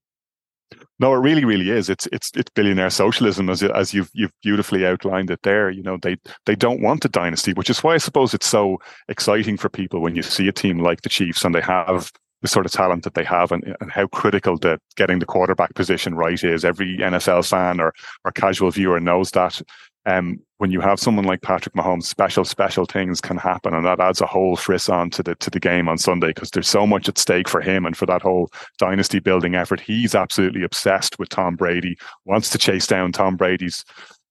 No, 1.02 1.16
it 1.16 1.18
really, 1.18 1.46
really 1.46 1.72
is. 1.72 1.90
It's 1.90 2.08
it's 2.12 2.30
it's 2.36 2.52
billionaire 2.52 2.92
socialism, 2.92 3.50
as 3.50 3.64
as 3.64 3.92
you've 3.92 4.12
you've 4.14 4.32
beautifully 4.44 4.86
outlined 4.86 5.32
it 5.32 5.40
there. 5.42 5.72
You 5.72 5.82
know, 5.82 5.98
they 6.00 6.16
they 6.46 6.56
don't 6.56 6.80
want 6.80 7.04
a 7.04 7.10
dynasty, 7.10 7.54
which 7.54 7.72
is 7.72 7.84
why 7.84 7.96
I 7.96 7.98
suppose 7.98 8.36
it's 8.36 8.46
so 8.46 8.78
exciting 9.10 9.58
for 9.58 9.68
people 9.68 10.00
when 10.00 10.16
you 10.16 10.22
see 10.22 10.48
a 10.48 10.52
team 10.52 10.78
like 10.78 11.02
the 11.02 11.10
Chiefs 11.10 11.44
and 11.44 11.56
they 11.56 11.62
have 11.62 12.12
the 12.44 12.48
sort 12.48 12.68
of 12.68 12.72
talent 12.72 13.04
that 13.04 13.16
they 13.16 13.24
have 13.24 13.52
and, 13.52 13.76
and 13.82 13.92
how 13.92 14.06
critical 14.08 14.58
that 14.60 14.80
getting 14.96 15.18
the 15.18 15.26
quarterback 15.26 15.74
position 15.74 16.14
right 16.14 16.44
is. 16.44 16.64
Every 16.64 16.98
NFL 17.00 17.50
fan 17.50 17.80
or 17.80 17.94
or 18.24 18.32
casual 18.32 18.70
viewer 18.70 19.00
knows 19.00 19.32
that. 19.32 19.60
Um, 20.06 20.40
when 20.58 20.72
you 20.72 20.82
have 20.82 21.00
someone 21.00 21.26
like 21.26 21.42
Patrick 21.42 21.76
Mahomes, 21.76 22.04
special 22.04 22.46
special 22.46 22.86
things 22.86 23.22
can 23.22 23.38
happen, 23.38 23.74
and 23.74 23.86
that 23.86 24.00
adds 24.00 24.22
a 24.22 24.26
whole 24.26 24.56
frisson 24.56 25.10
to 25.12 25.24
the 25.24 25.36
to 25.36 25.50
the 25.50 25.60
game 25.60 25.88
on 25.88 25.98
Sunday 25.98 26.28
because 26.28 26.52
there's 26.52 26.68
so 26.68 26.88
much 26.88 27.08
at 27.08 27.18
stake 27.18 27.48
for 27.48 27.62
him 27.62 27.86
and 27.86 27.96
for 27.96 28.06
that 28.06 28.22
whole 28.22 28.52
dynasty 28.78 29.20
building 29.20 29.56
effort. 29.56 29.80
He's 29.80 30.16
absolutely 30.16 30.64
obsessed 30.64 31.20
with 31.20 31.30
Tom 31.30 31.56
Brady, 31.56 31.98
wants 32.26 32.50
to 32.52 32.58
chase 32.58 32.88
down 32.88 33.12
Tom 33.12 33.36
Brady's 33.38 33.84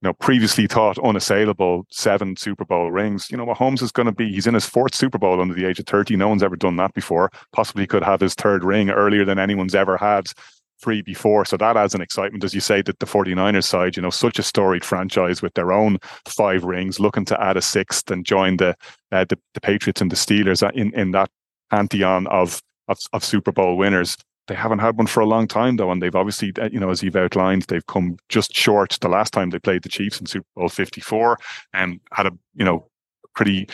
you 0.03 0.09
know, 0.09 0.15
previously 0.15 0.67
thought 0.67 0.99
unassailable 0.99 1.87
seven 1.91 2.35
Super 2.35 2.65
Bowl 2.65 2.91
rings. 2.91 3.31
You 3.31 3.37
know, 3.37 3.45
Mahomes 3.45 3.83
is 3.83 3.93
going 3.93 4.07
to 4.07 4.12
be, 4.12 4.33
he's 4.33 4.47
in 4.47 4.55
his 4.55 4.65
fourth 4.65 4.95
Super 4.95 5.19
Bowl 5.19 5.43
under 5.43 5.53
the 5.53 5.67
age 5.67 5.79
of 5.79 5.85
30. 5.85 6.17
No 6.17 6.29
one's 6.29 6.43
ever 6.43 6.57
done 6.57 6.77
that 6.77 6.95
before. 6.95 7.31
Possibly 7.53 7.87
could 7.87 8.03
have 8.03 8.21
his 8.21 8.35
third 8.35 8.65
ring 8.65 8.89
earlier 8.89 9.27
than 9.27 9.39
anyone's 9.39 9.75
ever 9.75 9.99
had 9.99 10.29
three 10.83 11.03
before. 11.03 11.45
So 11.45 11.57
that 11.57 11.77
adds 11.77 11.95
an 11.95 12.01
excitement, 12.01 12.45
as 12.45 12.55
you 12.55 12.61
say, 12.61 12.83
that 12.83 12.99
the 12.99 13.07
49ers 13.07 13.65
side, 13.65 13.97
you 13.97 14.03
know, 14.03 14.11
such 14.11 14.39
a 14.39 14.43
storied 14.43 14.85
franchise 14.85 15.43
with 15.43 15.55
their 15.55 15.73
own 15.73 15.99
five 16.27 16.65
rings, 16.65 17.01
looking 17.01 17.25
to 17.27 17.43
add 17.43 17.57
a 17.57 17.63
sixth 17.63 18.11
and 18.11 18.25
join 18.25 18.57
the 18.57 18.75
uh, 19.13 19.25
the, 19.29 19.39
the, 19.55 19.61
Patriots 19.61 20.01
and 20.01 20.11
the 20.11 20.17
Steelers 20.17 20.69
in, 20.75 20.95
in 20.95 21.11
that 21.11 21.31
pantheon 21.71 22.27
of, 22.29 22.63
of, 22.89 22.99
of 23.13 23.25
Super 23.25 23.53
Bowl 23.53 23.77
winners. 23.77 24.17
They 24.47 24.55
haven't 24.55 24.81
had 24.81 24.97
one 24.97 25.07
for 25.07 25.21
a 25.21 25.27
long 25.27 25.47
time, 25.47 25.77
though, 25.77 25.91
and 25.91 26.03
they've 26.03 26.15
obviously, 26.15 26.53
uh, 26.61 26.69
you 26.73 26.81
know, 26.81 26.91
as 26.91 27.03
you've 27.03 27.17
outlined, 27.17 27.63
they've 27.63 27.87
come 27.87 28.17
just 28.29 28.55
short 28.55 28.97
the 29.01 29.09
last 29.09 29.33
time 29.33 29.51
they 29.51 29.59
played 29.59 29.83
the 29.83 29.89
Chiefs 29.89 30.21
in 30.21 30.27
Super 30.27 30.47
Bowl 30.57 30.69
54 30.69 31.39
and 31.73 32.01
had 32.13 32.27
a, 32.27 32.33
you 32.55 32.65
know, 32.65 32.87
pretty 33.35 33.69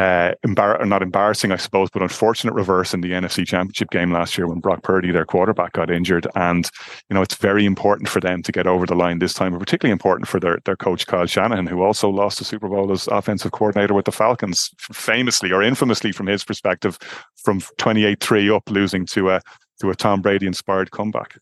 uh, 0.00 0.32
embar- 0.46 0.82
not 0.88 1.02
embarrassing, 1.02 1.52
I 1.52 1.56
suppose, 1.56 1.90
but 1.90 2.00
unfortunate 2.00 2.54
reverse 2.54 2.94
in 2.94 3.02
the 3.02 3.10
NFC 3.10 3.46
Championship 3.46 3.90
game 3.90 4.10
last 4.10 4.38
year 4.38 4.46
when 4.46 4.58
Brock 4.58 4.82
Purdy, 4.82 5.10
their 5.10 5.26
quarterback, 5.26 5.74
got 5.74 5.90
injured. 5.90 6.26
And 6.34 6.70
you 7.10 7.14
know, 7.14 7.20
it's 7.20 7.34
very 7.34 7.66
important 7.66 8.08
for 8.08 8.18
them 8.18 8.42
to 8.44 8.50
get 8.50 8.66
over 8.66 8.86
the 8.86 8.94
line 8.94 9.18
this 9.18 9.34
time, 9.34 9.52
and 9.52 9.60
particularly 9.60 9.92
important 9.92 10.26
for 10.26 10.40
their 10.40 10.58
their 10.64 10.76
coach 10.76 11.06
Kyle 11.06 11.26
Shanahan, 11.26 11.66
who 11.66 11.82
also 11.82 12.08
lost 12.08 12.38
the 12.38 12.46
Super 12.46 12.66
Bowl 12.66 12.90
as 12.90 13.08
offensive 13.08 13.52
coordinator 13.52 13.92
with 13.92 14.06
the 14.06 14.12
Falcons, 14.12 14.70
famously 14.78 15.52
or 15.52 15.62
infamously 15.62 16.12
from 16.12 16.28
his 16.28 16.44
perspective, 16.44 16.98
from 17.36 17.60
28-3 17.60 18.56
up, 18.56 18.70
losing 18.70 19.04
to 19.04 19.28
a 19.28 19.42
to 19.80 19.90
a 19.90 19.94
Tom 19.94 20.22
Brady 20.22 20.46
inspired 20.46 20.92
comeback. 20.92 21.36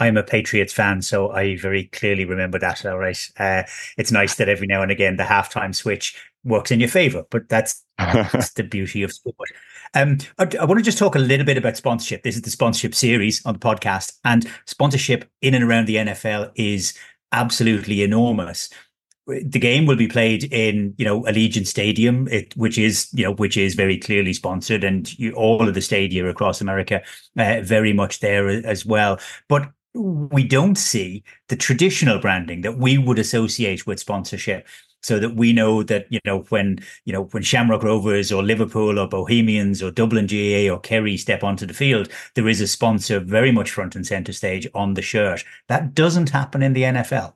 I'm 0.00 0.16
a 0.16 0.22
Patriots 0.22 0.72
fan, 0.72 1.02
so 1.02 1.32
I 1.32 1.56
very 1.56 1.84
clearly 1.86 2.24
remember 2.24 2.58
that. 2.60 2.86
All 2.86 2.98
right, 2.98 3.18
uh, 3.38 3.64
it's 3.98 4.12
nice 4.12 4.36
that 4.36 4.48
every 4.48 4.68
now 4.68 4.80
and 4.80 4.90
again 4.90 5.16
the 5.16 5.24
halftime 5.24 5.74
switch 5.74 6.14
works 6.48 6.70
in 6.70 6.80
your 6.80 6.88
favor, 6.88 7.24
but 7.30 7.48
that's, 7.48 7.84
that's 7.98 8.50
the 8.54 8.62
beauty 8.62 9.02
of 9.02 9.12
sport. 9.12 9.36
Um, 9.94 10.18
I, 10.38 10.48
I, 10.60 10.64
want 10.64 10.78
to 10.78 10.84
just 10.84 10.98
talk 10.98 11.14
a 11.14 11.20
little 11.20 11.46
bit 11.46 11.56
about 11.56 11.76
sponsorship. 11.76 12.22
This 12.22 12.36
is 12.36 12.42
the 12.42 12.50
sponsorship 12.50 12.94
series 12.94 13.44
on 13.46 13.54
the 13.54 13.60
podcast, 13.60 14.12
and 14.24 14.46
sponsorship 14.66 15.28
in 15.40 15.54
and 15.54 15.64
around 15.64 15.86
the 15.86 15.96
NFL 15.96 16.50
is 16.56 16.94
absolutely 17.32 18.02
enormous. 18.02 18.68
The 19.26 19.58
game 19.58 19.84
will 19.84 19.96
be 19.96 20.08
played 20.08 20.44
in, 20.44 20.94
you 20.96 21.04
know, 21.04 21.22
Allegiant 21.24 21.66
Stadium, 21.66 22.28
it, 22.28 22.56
which 22.56 22.78
is, 22.78 23.08
you 23.12 23.24
know, 23.24 23.34
which 23.34 23.58
is 23.58 23.74
very 23.74 23.98
clearly 23.98 24.32
sponsored, 24.32 24.84
and 24.84 25.16
you, 25.18 25.32
all 25.32 25.68
of 25.68 25.74
the 25.74 25.82
stadia 25.82 26.26
across 26.26 26.60
America 26.60 27.02
uh, 27.38 27.60
very 27.62 27.92
much 27.92 28.20
there 28.20 28.48
as 28.48 28.86
well. 28.86 29.18
But 29.48 29.70
we 29.94 30.44
don't 30.44 30.76
see 30.76 31.24
the 31.48 31.56
traditional 31.56 32.18
branding 32.20 32.60
that 32.62 32.78
we 32.78 32.98
would 32.98 33.18
associate 33.18 33.86
with 33.86 34.00
sponsorship 34.00 34.66
so 35.02 35.18
that 35.18 35.36
we 35.36 35.52
know 35.52 35.82
that 35.82 36.06
you 36.10 36.20
know 36.24 36.40
when 36.48 36.78
you 37.04 37.12
know 37.12 37.24
when 37.24 37.42
Shamrock 37.42 37.82
Rovers 37.82 38.32
or 38.32 38.42
Liverpool 38.42 38.98
or 38.98 39.08
Bohemians 39.08 39.82
or 39.82 39.90
Dublin 39.90 40.26
GAA 40.26 40.72
or 40.72 40.80
Kerry 40.80 41.16
step 41.16 41.44
onto 41.44 41.66
the 41.66 41.74
field, 41.74 42.08
there 42.34 42.48
is 42.48 42.60
a 42.60 42.66
sponsor 42.66 43.20
very 43.20 43.52
much 43.52 43.70
front 43.70 43.96
and 43.96 44.06
center 44.06 44.32
stage 44.32 44.66
on 44.74 44.94
the 44.94 45.02
shirt. 45.02 45.44
That 45.68 45.94
doesn't 45.94 46.30
happen 46.30 46.62
in 46.62 46.72
the 46.72 46.82
NFL. 46.82 47.34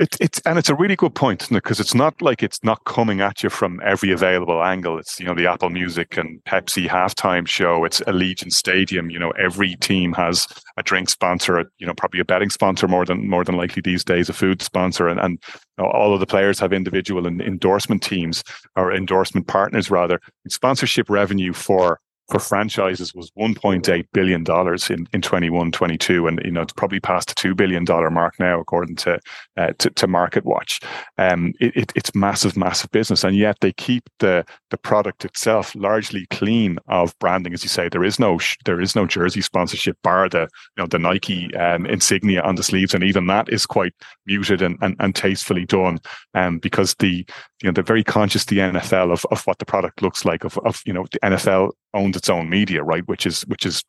It's 0.00 0.16
it's 0.20 0.40
and 0.46 0.58
it's 0.58 0.68
a 0.68 0.76
really 0.76 0.94
good 0.94 1.14
point. 1.14 1.48
Because 1.50 1.80
it's 1.80 1.94
not 1.94 2.22
like 2.22 2.42
it's 2.42 2.62
not 2.62 2.84
coming 2.84 3.20
at 3.20 3.42
you 3.42 3.50
from 3.50 3.80
every 3.84 4.12
available 4.12 4.62
angle. 4.62 4.98
It's 4.98 5.18
you 5.18 5.26
know 5.26 5.34
the 5.34 5.48
Apple 5.48 5.70
Music 5.70 6.16
and 6.16 6.42
Pepsi 6.44 6.88
halftime 6.88 7.48
show. 7.48 7.84
It's 7.84 8.00
Allegiant 8.02 8.52
Stadium. 8.52 9.10
You 9.10 9.18
know 9.18 9.30
every 9.32 9.74
team 9.76 10.12
has 10.12 10.46
a 10.76 10.84
drink 10.84 11.10
sponsor. 11.10 11.64
You 11.78 11.86
know 11.86 11.94
probably 11.94 12.20
a 12.20 12.24
betting 12.24 12.50
sponsor 12.50 12.86
more 12.86 13.04
than 13.04 13.28
more 13.28 13.42
than 13.42 13.56
likely 13.56 13.82
these 13.82 14.04
days, 14.04 14.28
a 14.28 14.32
food 14.32 14.62
sponsor, 14.62 15.08
and 15.08 15.18
and 15.18 15.42
you 15.78 15.84
know, 15.84 15.90
all 15.90 16.14
of 16.14 16.20
the 16.20 16.26
players 16.26 16.60
have 16.60 16.72
individual 16.72 17.26
endorsement 17.26 18.02
teams 18.02 18.44
or 18.76 18.92
endorsement 18.92 19.48
partners 19.48 19.90
rather. 19.90 20.20
Sponsorship 20.48 21.10
revenue 21.10 21.52
for 21.52 22.00
for 22.28 22.38
franchises 22.38 23.14
was 23.14 23.30
1.8 23.32 24.06
billion 24.12 24.44
dollars 24.44 24.90
in 24.90 25.06
in 25.12 25.22
21 25.22 25.72
22 25.72 26.26
and 26.26 26.40
you 26.44 26.50
know 26.50 26.62
it's 26.62 26.72
probably 26.72 27.00
past 27.00 27.28
the 27.28 27.34
2 27.34 27.54
billion 27.54 27.84
dollar 27.84 28.10
mark 28.10 28.34
now 28.38 28.60
according 28.60 28.96
to 28.96 29.18
uh, 29.56 29.72
to, 29.78 29.90
to 29.90 30.06
market 30.06 30.44
watch 30.44 30.80
um 31.16 31.52
it, 31.60 31.76
it, 31.76 31.92
it's 31.94 32.14
massive 32.14 32.56
massive 32.56 32.90
business 32.90 33.24
and 33.24 33.36
yet 33.36 33.56
they 33.60 33.72
keep 33.72 34.04
the 34.18 34.44
the 34.70 34.78
product 34.78 35.24
itself 35.24 35.74
largely 35.74 36.26
clean 36.30 36.78
of 36.88 37.18
branding. 37.18 37.54
As 37.54 37.62
you 37.62 37.68
say 37.68 37.88
there 37.88 38.04
is 38.04 38.18
no 38.18 38.38
there 38.64 38.80
is 38.80 38.94
no 38.94 39.06
jersey 39.06 39.40
sponsorship 39.40 39.96
bar 40.02 40.28
the 40.28 40.48
you 40.76 40.82
know 40.82 40.86
the 40.86 40.98
Nike 40.98 41.54
um, 41.56 41.86
insignia 41.86 42.42
on 42.42 42.56
the 42.56 42.62
sleeves 42.62 42.94
and 42.94 43.04
even 43.04 43.26
that 43.26 43.48
is 43.52 43.66
quite 43.66 43.94
muted 44.26 44.62
and 44.62 44.76
and, 44.82 44.96
and 44.98 45.14
tastefully 45.14 45.64
done 45.64 45.98
um 46.34 46.58
because 46.58 46.94
the 46.98 47.26
you 47.62 47.64
know 47.64 47.72
they're 47.72 47.84
very 47.84 48.04
conscious 48.04 48.44
the 48.44 48.58
NFL 48.58 49.12
of, 49.12 49.24
of 49.30 49.42
what 49.44 49.58
the 49.58 49.66
product 49.66 50.02
looks 50.02 50.24
like 50.24 50.44
of, 50.44 50.58
of 50.58 50.82
you 50.84 50.92
know 50.92 51.06
the 51.10 51.20
NFL 51.20 51.72
owns 51.94 52.16
its 52.16 52.28
own 52.28 52.50
media 52.50 52.82
right 52.82 53.06
which 53.08 53.26
is 53.26 53.42
which 53.42 53.64
is 53.64 53.82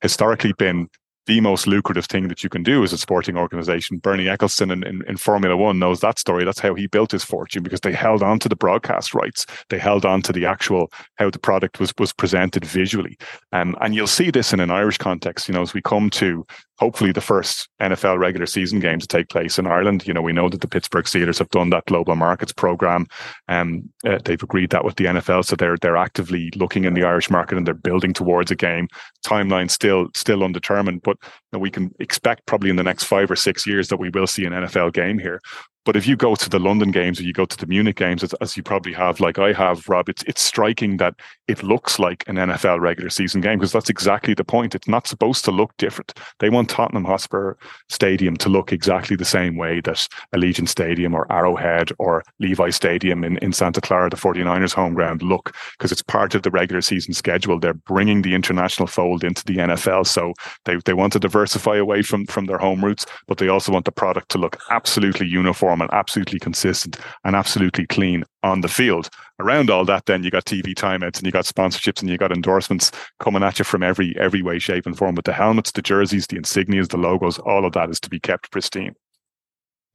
historically 0.00 0.52
been 0.54 0.88
the 1.26 1.40
most 1.40 1.66
lucrative 1.66 2.04
thing 2.06 2.28
that 2.28 2.42
you 2.42 2.50
can 2.50 2.62
do 2.62 2.84
as 2.84 2.92
a 2.92 2.98
sporting 2.98 3.36
organization. 3.36 3.98
Bernie 3.98 4.26
Ecclestone 4.26 4.72
in, 4.72 4.82
in, 4.82 5.02
in, 5.06 5.16
Formula 5.16 5.56
One 5.56 5.78
knows 5.78 6.00
that 6.00 6.18
story. 6.18 6.44
That's 6.44 6.58
how 6.58 6.74
he 6.74 6.86
built 6.86 7.12
his 7.12 7.24
fortune 7.24 7.62
because 7.62 7.80
they 7.80 7.92
held 7.92 8.22
on 8.22 8.38
to 8.40 8.48
the 8.48 8.56
broadcast 8.56 9.14
rights. 9.14 9.46
They 9.70 9.78
held 9.78 10.04
on 10.04 10.20
to 10.22 10.32
the 10.32 10.44
actual 10.44 10.92
how 11.14 11.30
the 11.30 11.38
product 11.38 11.80
was 11.80 11.92
was 11.98 12.12
presented 12.12 12.64
visually. 12.64 13.16
Um, 13.52 13.74
and 13.80 13.94
you'll 13.94 14.06
see 14.06 14.30
this 14.30 14.52
in 14.52 14.60
an 14.60 14.70
Irish 14.70 14.98
context. 14.98 15.48
You 15.48 15.54
know, 15.54 15.62
as 15.62 15.72
we 15.72 15.80
come 15.80 16.10
to 16.10 16.46
hopefully 16.78 17.12
the 17.12 17.20
first 17.20 17.68
NFL 17.80 18.18
regular 18.18 18.46
season 18.46 18.80
game 18.80 18.98
to 18.98 19.06
take 19.06 19.28
place 19.28 19.58
in 19.58 19.66
Ireland. 19.66 20.06
You 20.06 20.14
know, 20.14 20.22
we 20.22 20.32
know 20.32 20.48
that 20.48 20.60
the 20.60 20.68
Pittsburgh 20.68 21.04
Steelers 21.04 21.38
have 21.38 21.50
done 21.50 21.70
that 21.70 21.86
global 21.86 22.16
markets 22.16 22.52
program. 22.52 23.06
Um, 23.48 23.90
uh, 24.06 24.18
they've 24.24 24.42
agreed 24.42 24.70
that 24.70 24.84
with 24.84 24.96
the 24.96 25.04
NFL, 25.04 25.44
so 25.44 25.56
they're 25.56 25.76
they're 25.80 25.96
actively 25.96 26.50
looking 26.56 26.84
in 26.84 26.94
the 26.94 27.04
Irish 27.04 27.30
market 27.30 27.58
and 27.58 27.66
they're 27.66 27.74
building 27.74 28.12
towards 28.12 28.50
a 28.50 28.56
game. 28.56 28.88
Timeline 29.24 29.70
still 29.70 30.08
still 30.14 30.42
undetermined, 30.42 31.02
but 31.02 31.16
you 31.22 31.30
know, 31.54 31.58
we 31.58 31.70
can 31.70 31.94
expect 32.00 32.46
probably 32.46 32.70
in 32.70 32.76
the 32.76 32.82
next 32.82 33.04
five 33.04 33.30
or 33.30 33.36
six 33.36 33.66
years 33.66 33.88
that 33.88 33.98
we 33.98 34.10
will 34.10 34.26
see 34.26 34.44
an 34.44 34.52
NFL 34.52 34.92
game 34.92 35.18
here. 35.18 35.40
But 35.84 35.96
if 35.96 36.06
you 36.06 36.16
go 36.16 36.34
to 36.34 36.48
the 36.48 36.58
London 36.58 36.90
games 36.90 37.20
or 37.20 37.24
you 37.24 37.32
go 37.32 37.44
to 37.44 37.56
the 37.56 37.66
Munich 37.66 37.96
games, 37.96 38.22
as, 38.22 38.32
as, 38.34 38.56
you 38.56 38.62
probably 38.62 38.92
have, 38.94 39.20
like 39.20 39.38
I 39.38 39.52
have, 39.52 39.86
Rob, 39.88 40.08
it's 40.08 40.22
it's 40.24 40.42
striking 40.42 40.96
that 40.96 41.14
it 41.46 41.62
looks 41.62 41.98
like 41.98 42.24
an 42.26 42.36
NFL 42.36 42.80
regular 42.80 43.10
season 43.10 43.40
game 43.40 43.58
because 43.58 43.72
that's 43.72 43.90
exactly 43.90 44.32
the 44.32 44.44
point. 44.44 44.74
It's 44.74 44.88
not 44.88 45.06
supposed 45.06 45.44
to 45.44 45.50
look 45.50 45.76
different. 45.76 46.14
They 46.40 46.48
want 46.48 46.70
Tottenham 46.70 47.04
Hotspur 47.04 47.54
Stadium 47.88 48.36
to 48.38 48.48
look 48.48 48.72
exactly 48.72 49.16
the 49.16 49.24
same 49.24 49.56
way 49.56 49.80
that 49.82 50.08
Allegiant 50.34 50.68
Stadium 50.68 51.14
or 51.14 51.30
Arrowhead 51.30 51.90
or 51.98 52.24
Levi 52.38 52.70
Stadium 52.70 53.22
in, 53.22 53.36
in 53.38 53.52
Santa 53.52 53.80
Clara, 53.80 54.08
the 54.08 54.16
49ers 54.16 54.72
home 54.72 54.94
ground, 54.94 55.22
look 55.22 55.54
because 55.72 55.92
it's 55.92 56.02
part 56.02 56.34
of 56.34 56.42
the 56.42 56.50
regular 56.50 56.80
season 56.80 57.12
schedule. 57.12 57.58
They're 57.60 57.74
bringing 57.74 58.22
the 58.22 58.34
international 58.34 58.86
fold 58.86 59.22
into 59.22 59.44
the 59.44 59.56
NFL. 59.56 60.06
So 60.06 60.32
they, 60.64 60.76
they 60.84 60.94
want 60.94 61.12
to 61.12 61.20
diversify 61.20 61.76
away 61.76 62.02
from, 62.02 62.26
from 62.26 62.46
their 62.46 62.58
home 62.58 62.82
roots, 62.82 63.04
but 63.26 63.38
they 63.38 63.48
also 63.48 63.72
want 63.72 63.84
the 63.84 63.92
product 63.92 64.30
to 64.30 64.38
look 64.38 64.58
absolutely 64.70 65.26
uniform 65.26 65.73
and 65.80 65.90
absolutely 65.92 66.38
consistent 66.38 66.98
and 67.24 67.36
absolutely 67.36 67.86
clean 67.86 68.24
on 68.42 68.60
the 68.60 68.68
field. 68.68 69.08
Around 69.40 69.70
all 69.70 69.84
that, 69.86 70.06
then 70.06 70.22
you 70.22 70.30
got 70.30 70.44
TV 70.44 70.74
timeouts 70.74 71.18
and 71.18 71.26
you 71.26 71.32
got 71.32 71.44
sponsorships 71.44 72.00
and 72.00 72.10
you 72.10 72.18
got 72.18 72.32
endorsements 72.32 72.92
coming 73.20 73.42
at 73.42 73.58
you 73.58 73.64
from 73.64 73.82
every 73.82 74.14
every 74.18 74.42
way, 74.42 74.58
shape, 74.58 74.86
and 74.86 74.96
form. 74.96 75.14
With 75.14 75.24
the 75.24 75.32
helmets, 75.32 75.72
the 75.72 75.82
jerseys, 75.82 76.26
the 76.26 76.36
insignias, 76.38 76.88
the 76.88 76.98
logos, 76.98 77.38
all 77.38 77.64
of 77.64 77.72
that 77.72 77.90
is 77.90 78.00
to 78.00 78.10
be 78.10 78.20
kept 78.20 78.50
pristine. 78.50 78.94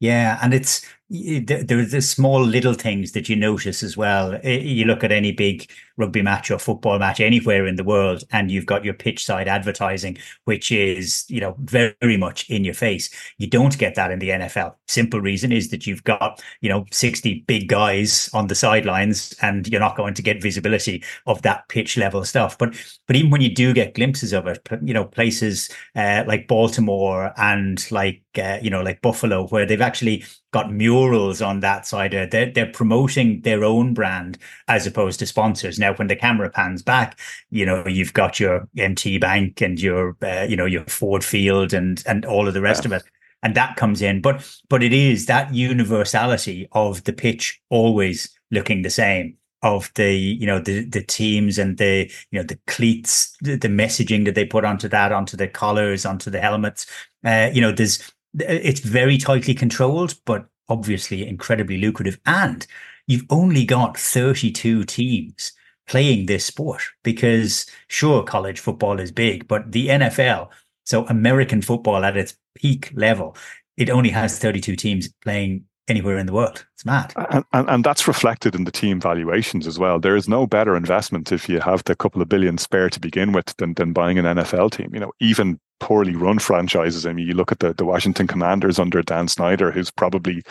Yeah, 0.00 0.38
and 0.42 0.54
it's 0.54 0.84
there's 1.10 1.90
the 1.90 2.00
small 2.00 2.40
little 2.40 2.74
things 2.74 3.12
that 3.12 3.28
you 3.28 3.34
notice 3.34 3.82
as 3.82 3.96
well. 3.96 4.38
You 4.44 4.84
look 4.84 5.02
at 5.02 5.10
any 5.10 5.32
big 5.32 5.68
rugby 5.96 6.22
match 6.22 6.52
or 6.52 6.58
football 6.58 7.00
match 7.00 7.18
anywhere 7.18 7.66
in 7.66 7.74
the 7.74 7.82
world, 7.82 8.22
and 8.30 8.48
you've 8.48 8.66
got 8.66 8.84
your 8.84 8.94
pitch 8.94 9.24
side 9.24 9.48
advertising, 9.48 10.18
which 10.44 10.70
is 10.70 11.24
you 11.26 11.40
know 11.40 11.56
very 11.58 12.16
much 12.16 12.48
in 12.48 12.64
your 12.64 12.74
face. 12.74 13.10
You 13.38 13.48
don't 13.48 13.76
get 13.76 13.96
that 13.96 14.12
in 14.12 14.20
the 14.20 14.28
NFL. 14.28 14.76
Simple 14.86 15.20
reason 15.20 15.50
is 15.50 15.70
that 15.70 15.84
you've 15.84 16.04
got 16.04 16.40
you 16.60 16.68
know 16.68 16.86
sixty 16.92 17.44
big 17.48 17.68
guys 17.68 18.30
on 18.32 18.46
the 18.46 18.54
sidelines, 18.54 19.34
and 19.42 19.66
you're 19.66 19.80
not 19.80 19.96
going 19.96 20.14
to 20.14 20.22
get 20.22 20.40
visibility 20.40 21.02
of 21.26 21.42
that 21.42 21.68
pitch 21.68 21.96
level 21.96 22.24
stuff. 22.24 22.56
But 22.56 22.76
but 23.08 23.16
even 23.16 23.30
when 23.30 23.40
you 23.40 23.52
do 23.52 23.74
get 23.74 23.94
glimpses 23.94 24.32
of 24.32 24.46
it, 24.46 24.64
you 24.80 24.94
know 24.94 25.06
places 25.06 25.70
uh, 25.96 26.22
like 26.28 26.46
Baltimore 26.46 27.32
and 27.36 27.84
like 27.90 28.22
uh, 28.38 28.58
you 28.62 28.70
know 28.70 28.82
like 28.82 29.02
Buffalo, 29.02 29.48
where 29.48 29.66
they've 29.66 29.80
actually 29.80 30.24
got 30.52 30.72
murals 30.72 31.40
on 31.40 31.60
that 31.60 31.86
side. 31.86 32.14
Uh, 32.14 32.26
they're, 32.26 32.50
they're 32.50 32.72
promoting 32.72 33.40
their 33.42 33.64
own 33.64 33.94
brand 33.94 34.38
as 34.68 34.86
opposed 34.86 35.18
to 35.20 35.26
sponsors. 35.26 35.78
Now, 35.78 35.94
when 35.94 36.08
the 36.08 36.16
camera 36.16 36.50
pans 36.50 36.82
back, 36.82 37.18
you 37.50 37.64
know, 37.64 37.86
you've 37.86 38.12
got 38.12 38.40
your 38.40 38.68
M&T 38.76 39.18
Bank 39.18 39.60
and 39.60 39.80
your, 39.80 40.16
uh, 40.22 40.46
you 40.48 40.56
know, 40.56 40.66
your 40.66 40.84
Ford 40.84 41.24
Field 41.24 41.72
and, 41.72 42.02
and 42.06 42.24
all 42.24 42.48
of 42.48 42.54
the 42.54 42.60
rest 42.60 42.84
yeah. 42.84 42.88
of 42.88 42.92
it. 42.92 43.02
And 43.42 43.54
that 43.54 43.76
comes 43.76 44.02
in. 44.02 44.20
But, 44.20 44.46
but 44.68 44.82
it 44.82 44.92
is 44.92 45.26
that 45.26 45.54
universality 45.54 46.68
of 46.72 47.04
the 47.04 47.12
pitch 47.12 47.60
always 47.70 48.28
looking 48.50 48.82
the 48.82 48.90
same 48.90 49.36
of 49.62 49.92
the 49.94 50.14
you 50.14 50.46
know 50.46 50.58
the 50.58 50.86
the 50.86 51.02
teams 51.02 51.58
and 51.58 51.76
the 51.76 52.10
you 52.30 52.38
know 52.38 52.42
the 52.42 52.58
cleats 52.66 53.36
the, 53.42 53.56
the 53.56 53.68
messaging 53.68 54.24
that 54.24 54.34
they 54.34 54.44
put 54.44 54.64
onto 54.64 54.88
that 54.88 55.12
onto 55.12 55.36
the 55.36 55.46
collars 55.46 56.06
onto 56.06 56.30
the 56.30 56.40
helmets 56.40 56.86
uh, 57.26 57.50
you 57.52 57.60
know 57.60 57.70
there's 57.70 58.10
Uh, 58.38 58.44
it's 58.48 58.80
very 58.80 59.18
tightly 59.18 59.54
controlled, 59.54 60.14
but 60.24 60.46
obviously 60.68 61.26
incredibly 61.26 61.78
lucrative. 61.78 62.18
And 62.26 62.66
you've 63.06 63.26
only 63.30 63.64
got 63.64 63.98
32 63.98 64.84
teams 64.84 65.52
playing 65.88 66.26
this 66.26 66.44
sport 66.44 66.82
because 67.02 67.66
sure, 67.88 68.22
college 68.22 68.60
football 68.60 69.00
is 69.00 69.10
big, 69.10 69.48
but 69.48 69.72
the 69.72 69.88
NFL, 69.88 70.48
so 70.84 71.04
American 71.06 71.60
football 71.62 72.04
at 72.04 72.16
its 72.16 72.36
peak 72.54 72.92
level, 72.94 73.36
it 73.76 73.90
only 73.90 74.10
has 74.10 74.38
32 74.38 74.76
teams 74.76 75.08
playing 75.22 75.64
anywhere 75.88 76.18
in 76.18 76.26
the 76.26 76.32
world. 76.32 76.64
It's 76.74 76.84
mad. 76.84 77.12
And, 77.16 77.44
and, 77.52 77.68
and, 77.68 77.84
that's 77.84 78.06
reflected 78.06 78.54
in 78.54 78.64
the 78.64 78.70
team 78.70 79.00
valuations 79.00 79.66
as 79.66 79.78
well. 79.78 79.98
There 79.98 80.14
is 80.14 80.28
no 80.28 80.46
better 80.46 80.76
investment 80.76 81.32
if 81.32 81.48
you 81.48 81.58
have 81.60 81.82
the 81.84 81.96
couple 81.96 82.22
of 82.22 82.28
billion 82.28 82.58
spare 82.58 82.88
to 82.90 83.00
begin 83.00 83.32
with 83.32 83.56
than, 83.56 83.74
than 83.74 83.92
buying 83.92 84.18
an 84.18 84.24
NFL 84.24 84.70
team. 84.70 84.90
You 84.94 85.00
know, 85.00 85.12
even 85.18 85.58
poorly 85.80 86.14
run 86.14 86.38
franchises. 86.38 87.06
I 87.06 87.12
mean, 87.12 87.26
you 87.26 87.34
look 87.34 87.50
at 87.50 87.58
the, 87.58 87.74
the 87.74 87.84
Washington 87.84 88.26
Commanders 88.26 88.78
under 88.78 89.02
Dan 89.02 89.26
Snyder, 89.26 89.72
who's 89.72 89.90
probably 89.90 90.42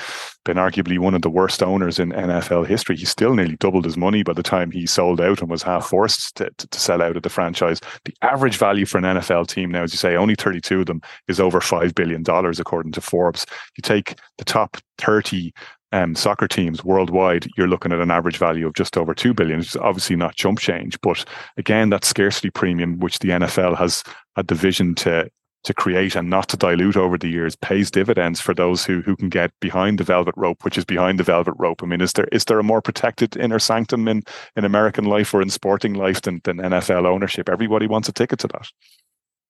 been 0.44 0.58
arguably 0.58 1.00
one 1.00 1.14
of 1.14 1.22
the 1.22 1.30
worst 1.30 1.64
owners 1.64 2.00
in 2.00 2.12
NFL 2.12 2.68
history. 2.68 2.98
He 2.98 3.06
still 3.06 3.36
nearly 3.36 3.56
doubled 3.56 3.86
his 3.86 3.96
money 3.96 4.24
by 4.24 4.34
the 4.34 4.44
time 4.44 4.72
he 4.72 4.86
sold 4.86 5.22
out 5.22 5.40
and 5.40 5.50
was 5.50 5.64
half 5.64 5.88
forced 5.88 6.36
to, 6.38 6.50
to, 6.58 6.68
to 6.68 6.80
sell 6.80 7.02
out 7.02 7.16
of 7.16 7.24
the 7.24 7.30
franchise. 7.30 7.80
The 8.06 8.14
average 8.22 8.58
value 8.58 8.86
for 8.86 8.98
an 8.98 9.06
NFL 9.06 9.48
team 9.48 9.72
now, 9.72 9.84
as 9.84 9.94
you 9.94 9.98
say, 9.98 10.16
only 10.16 10.36
32 10.36 10.82
of 10.82 10.86
them 10.88 11.02
is 11.28 11.40
over 11.40 11.60
$5 11.60 11.96
billion, 11.96 12.24
according 12.60 12.92
to 12.94 13.02
Forbes. 13.02 13.46
You 13.78 13.82
take 13.82 14.16
the 14.38 14.46
top 14.46 14.78
30 14.98 15.54
um, 15.92 16.16
soccer 16.16 16.48
teams 16.48 16.84
worldwide, 16.84 17.48
you're 17.58 17.68
looking 17.68 17.92
at 17.92 18.00
an 18.00 18.12
average 18.12 18.38
value 18.38 18.68
of 18.68 18.74
just 18.74 18.98
over 18.98 19.14
two 19.14 19.34
billion. 19.34 19.60
It's 19.60 19.76
obviously 19.76 20.16
not 20.16 20.36
chump 20.36 20.60
change, 20.60 21.00
but 21.02 21.26
again, 21.58 21.90
that 21.90 22.06
scarcity 22.06 22.50
premium, 22.50 23.00
which 23.00 23.20
the 23.20 23.30
NFL 23.30 23.78
has 23.78 24.04
had 24.36 24.48
the 24.48 24.56
vision 24.56 24.96
to 24.96 25.30
to 25.66 25.74
create 25.74 26.16
and 26.16 26.30
not 26.30 26.48
to 26.48 26.56
dilute 26.56 26.96
over 26.96 27.18
the 27.18 27.28
years, 27.28 27.58
pays 27.58 27.92
dividends 27.92 28.40
for 28.40 28.54
those 28.54 28.86
who 28.86 29.02
who 29.02 29.16
can 29.16 29.30
get 29.30 29.52
behind 29.60 29.98
the 29.98 30.04
velvet 30.04 30.36
rope, 30.38 30.64
which 30.64 30.78
is 30.78 30.86
behind 30.86 31.20
the 31.20 31.24
velvet 31.24 31.54
rope. 31.58 31.84
I 31.84 31.86
mean, 31.86 32.02
is 32.02 32.14
there 32.14 32.28
is 32.32 32.46
there 32.46 32.60
a 32.60 32.64
more 32.64 32.82
protected 32.82 33.36
inner 33.36 33.60
sanctum 33.60 34.08
in 34.08 34.24
in 34.56 34.66
American 34.66 35.06
life 35.06 35.34
or 35.34 35.42
in 35.42 35.50
sporting 35.50 35.94
life 35.94 36.22
than 36.22 36.42
than 36.44 36.58
NFL 36.58 37.06
ownership? 37.06 37.50
Everybody 37.50 37.88
wants 37.88 38.08
a 38.08 38.14
ticket 38.14 38.40
to 38.40 38.48
that. 38.48 38.70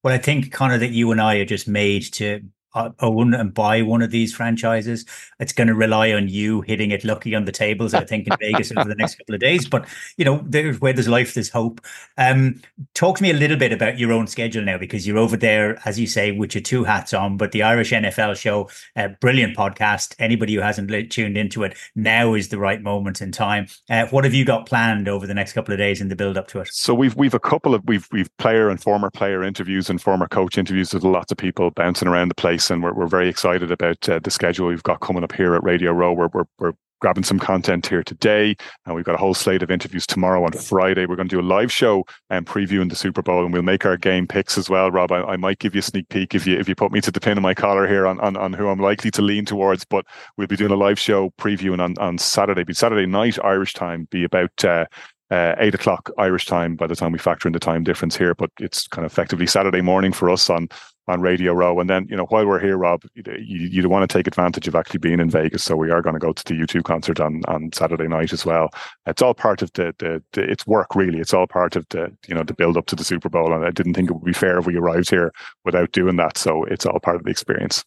Well, 0.03 0.13
I 0.13 0.17
think 0.17 0.51
Conor 0.51 0.77
that 0.77 0.91
you 0.91 1.11
and 1.11 1.19
I 1.19 1.35
are 1.35 1.45
just 1.45 1.67
made 1.67 2.03
to 2.13 2.41
own 2.75 3.33
and 3.33 3.53
buy 3.53 3.81
one 3.81 4.01
of 4.01 4.11
these 4.11 4.33
franchises. 4.33 5.05
It's 5.39 5.53
going 5.53 5.67
to 5.67 5.75
rely 5.75 6.11
on 6.11 6.27
you 6.27 6.61
hitting 6.61 6.91
it 6.91 7.03
lucky 7.03 7.35
on 7.35 7.45
the 7.45 7.51
tables, 7.51 7.93
I 7.93 8.03
think, 8.03 8.27
in 8.27 8.37
Vegas 8.39 8.71
over 8.75 8.87
the 8.87 8.95
next 8.95 9.15
couple 9.15 9.35
of 9.35 9.41
days. 9.41 9.67
But 9.67 9.87
you 10.17 10.25
know, 10.25 10.43
there's 10.45 10.79
where 10.79 10.93
there's 10.93 11.07
life, 11.07 11.33
there's 11.33 11.49
hope. 11.49 11.81
Um, 12.17 12.61
talk 12.93 13.17
to 13.17 13.23
me 13.23 13.31
a 13.31 13.35
little 13.35 13.57
bit 13.57 13.71
about 13.73 13.97
your 13.97 14.11
own 14.11 14.27
schedule 14.27 14.63
now, 14.63 14.77
because 14.77 15.07
you're 15.07 15.17
over 15.17 15.37
there, 15.37 15.79
as 15.85 15.99
you 15.99 16.07
say, 16.07 16.31
with 16.31 16.55
your 16.55 16.61
two 16.61 16.83
hats 16.83 17.13
on. 17.13 17.37
But 17.37 17.51
the 17.51 17.63
Irish 17.63 17.91
NFL 17.91 18.35
show, 18.37 18.69
a 18.95 19.09
brilliant 19.09 19.57
podcast. 19.57 20.15
Anybody 20.19 20.55
who 20.55 20.61
hasn't 20.61 20.89
tuned 21.11 21.37
into 21.37 21.63
it, 21.63 21.77
now 21.95 22.33
is 22.33 22.49
the 22.49 22.59
right 22.59 22.81
moment 22.81 23.21
in 23.21 23.31
time. 23.31 23.67
Uh, 23.89 24.05
what 24.07 24.23
have 24.23 24.33
you 24.33 24.45
got 24.45 24.65
planned 24.65 25.07
over 25.07 25.25
the 25.25 25.33
next 25.33 25.53
couple 25.53 25.73
of 25.73 25.77
days 25.77 26.01
in 26.01 26.09
the 26.09 26.15
build 26.15 26.37
up 26.37 26.47
to 26.49 26.59
it? 26.59 26.67
So 26.71 26.93
we've 26.93 27.15
we've 27.15 27.33
a 27.33 27.39
couple 27.39 27.73
of 27.73 27.83
we've 27.85 28.07
we've 28.11 28.35
player 28.37 28.69
and 28.69 28.81
former 28.81 29.09
player 29.09 29.43
interviews 29.43 29.89
and 29.89 30.01
former 30.01 30.27
coach 30.27 30.57
interviews 30.57 30.93
with 30.93 31.03
lots 31.03 31.31
of 31.31 31.37
people 31.37 31.71
bouncing 31.71 32.07
around 32.07 32.29
the 32.29 32.35
place 32.35 32.58
and 32.67 32.83
we're, 32.83 32.93
we're 32.93 33.07
very 33.07 33.29
excited 33.29 33.71
about 33.71 34.09
uh, 34.09 34.19
the 34.19 34.31
schedule 34.31 34.67
we've 34.67 34.83
got 34.83 34.99
coming 34.99 35.23
up 35.23 35.31
here 35.31 35.55
at 35.55 35.63
Radio 35.63 35.91
Row. 35.91 36.13
We're, 36.13 36.29
we're, 36.33 36.45
we're 36.57 36.73
grabbing 36.99 37.23
some 37.23 37.39
content 37.39 37.87
here 37.87 38.03
today, 38.03 38.55
and 38.85 38.95
we've 38.95 39.05
got 39.05 39.15
a 39.15 39.17
whole 39.17 39.33
slate 39.33 39.63
of 39.63 39.71
interviews 39.71 40.05
tomorrow 40.05 40.43
on 40.43 40.51
Friday. 40.51 41.05
We're 41.05 41.15
going 41.15 41.29
to 41.29 41.35
do 41.35 41.41
a 41.41 41.43
live 41.43 41.71
show 41.71 42.05
and 42.29 42.47
um, 42.47 42.53
previewing 42.53 42.89
the 42.89 42.95
Super 42.95 43.21
Bowl, 43.21 43.43
and 43.43 43.53
we'll 43.53 43.61
make 43.61 43.85
our 43.85 43.97
game 43.97 44.27
picks 44.27 44.57
as 44.57 44.69
well. 44.69 44.91
Rob, 44.91 45.11
I, 45.11 45.21
I, 45.21 45.37
might 45.37 45.59
give 45.59 45.75
you 45.75 45.79
a 45.79 45.83
sneak 45.83 46.09
peek 46.09 46.35
if 46.35 46.45
you 46.45 46.57
if 46.57 46.67
you 46.67 46.75
put 46.75 46.91
me 46.91 47.01
to 47.01 47.11
the 47.11 47.19
pin 47.19 47.37
of 47.37 47.41
my 47.41 47.53
collar 47.53 47.87
here 47.87 48.05
on, 48.05 48.19
on, 48.19 48.35
on 48.35 48.53
who 48.53 48.67
I'm 48.67 48.79
likely 48.79 49.11
to 49.11 49.21
lean 49.21 49.45
towards. 49.45 49.85
But 49.85 50.05
we'll 50.37 50.47
be 50.47 50.57
doing 50.57 50.71
a 50.71 50.75
live 50.75 50.99
show 50.99 51.31
previewing 51.37 51.79
on 51.79 51.97
on 51.97 52.17
Saturday, 52.17 52.63
be 52.63 52.73
Saturday 52.73 53.05
night 53.05 53.37
Irish 53.43 53.73
time, 53.73 54.07
be 54.11 54.23
about. 54.23 54.63
Uh, 54.63 54.85
uh, 55.31 55.53
eight 55.59 55.75
o'clock 55.75 56.09
Irish 56.17 56.47
time 56.47 56.75
by 56.75 56.87
the 56.87 56.95
time 56.95 57.11
we 57.11 57.19
factor 57.19 57.47
in 57.47 57.53
the 57.53 57.59
time 57.59 57.83
difference 57.83 58.17
here, 58.17 58.33
but 58.33 58.49
it's 58.59 58.87
kind 58.87 59.05
of 59.05 59.11
effectively 59.11 59.45
Saturday 59.45 59.79
morning 59.79 60.11
for 60.11 60.27
us 60.27 60.49
on 60.49 60.67
on 61.09 61.21
Radio 61.21 61.53
Row. 61.53 61.79
And 61.79 61.89
then, 61.89 62.07
you 62.09 62.15
know, 62.15 62.25
while 62.25 62.45
we're 62.45 62.59
here, 62.59 62.77
Rob, 62.77 63.03
you, 63.15 63.33
you 63.39 63.89
want 63.89 64.09
to 64.09 64.17
take 64.17 64.27
advantage 64.27 64.67
of 64.67 64.75
actually 64.75 64.99
being 64.99 65.19
in 65.19 65.29
Vegas. 65.29 65.63
So 65.63 65.75
we 65.75 65.89
are 65.89 66.01
going 66.01 66.13
to 66.13 66.19
go 66.19 66.31
to 66.31 66.43
the 66.45 66.53
U2 66.53 66.83
concert 66.83 67.19
on, 67.19 67.41
on 67.47 67.71
Saturday 67.73 68.07
night 68.07 68.31
as 68.31 68.45
well. 68.45 68.69
It's 69.07 69.21
all 69.21 69.33
part 69.33 69.61
of 69.61 69.73
the, 69.73 69.93
the, 69.97 70.23
the, 70.33 70.43
it's 70.43 70.67
work 70.67 70.95
really. 70.95 71.19
It's 71.19 71.33
all 71.33 71.47
part 71.47 71.75
of 71.75 71.85
the, 71.89 72.15
you 72.27 72.35
know, 72.35 72.43
the 72.43 72.53
build 72.53 72.77
up 72.77 72.85
to 72.87 72.95
the 72.95 73.03
Super 73.03 73.27
Bowl. 73.27 73.53
And 73.53 73.65
I 73.65 73.71
didn't 73.71 73.95
think 73.95 74.09
it 74.09 74.13
would 74.13 74.23
be 74.23 74.33
fair 74.33 74.59
if 74.59 74.67
we 74.67 74.77
arrived 74.77 75.09
here 75.09 75.33
without 75.65 75.91
doing 75.91 76.15
that. 76.17 76.37
So 76.37 76.63
it's 76.65 76.85
all 76.85 76.99
part 76.99 77.15
of 77.15 77.23
the 77.23 77.31
experience. 77.31 77.83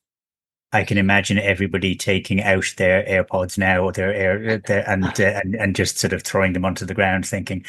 I 0.74 0.84
can 0.84 0.96
imagine 0.96 1.38
everybody 1.38 1.94
taking 1.94 2.42
out 2.42 2.74
their 2.78 3.04
AirPods 3.04 3.58
now, 3.58 3.84
or 3.84 3.92
their 3.92 4.12
air, 4.12 4.56
their, 4.56 4.88
and, 4.88 5.04
uh, 5.04 5.22
and 5.22 5.54
and 5.54 5.76
just 5.76 5.98
sort 5.98 6.14
of 6.14 6.22
throwing 6.22 6.54
them 6.54 6.64
onto 6.64 6.86
the 6.86 6.94
ground, 6.94 7.26
thinking, 7.26 7.62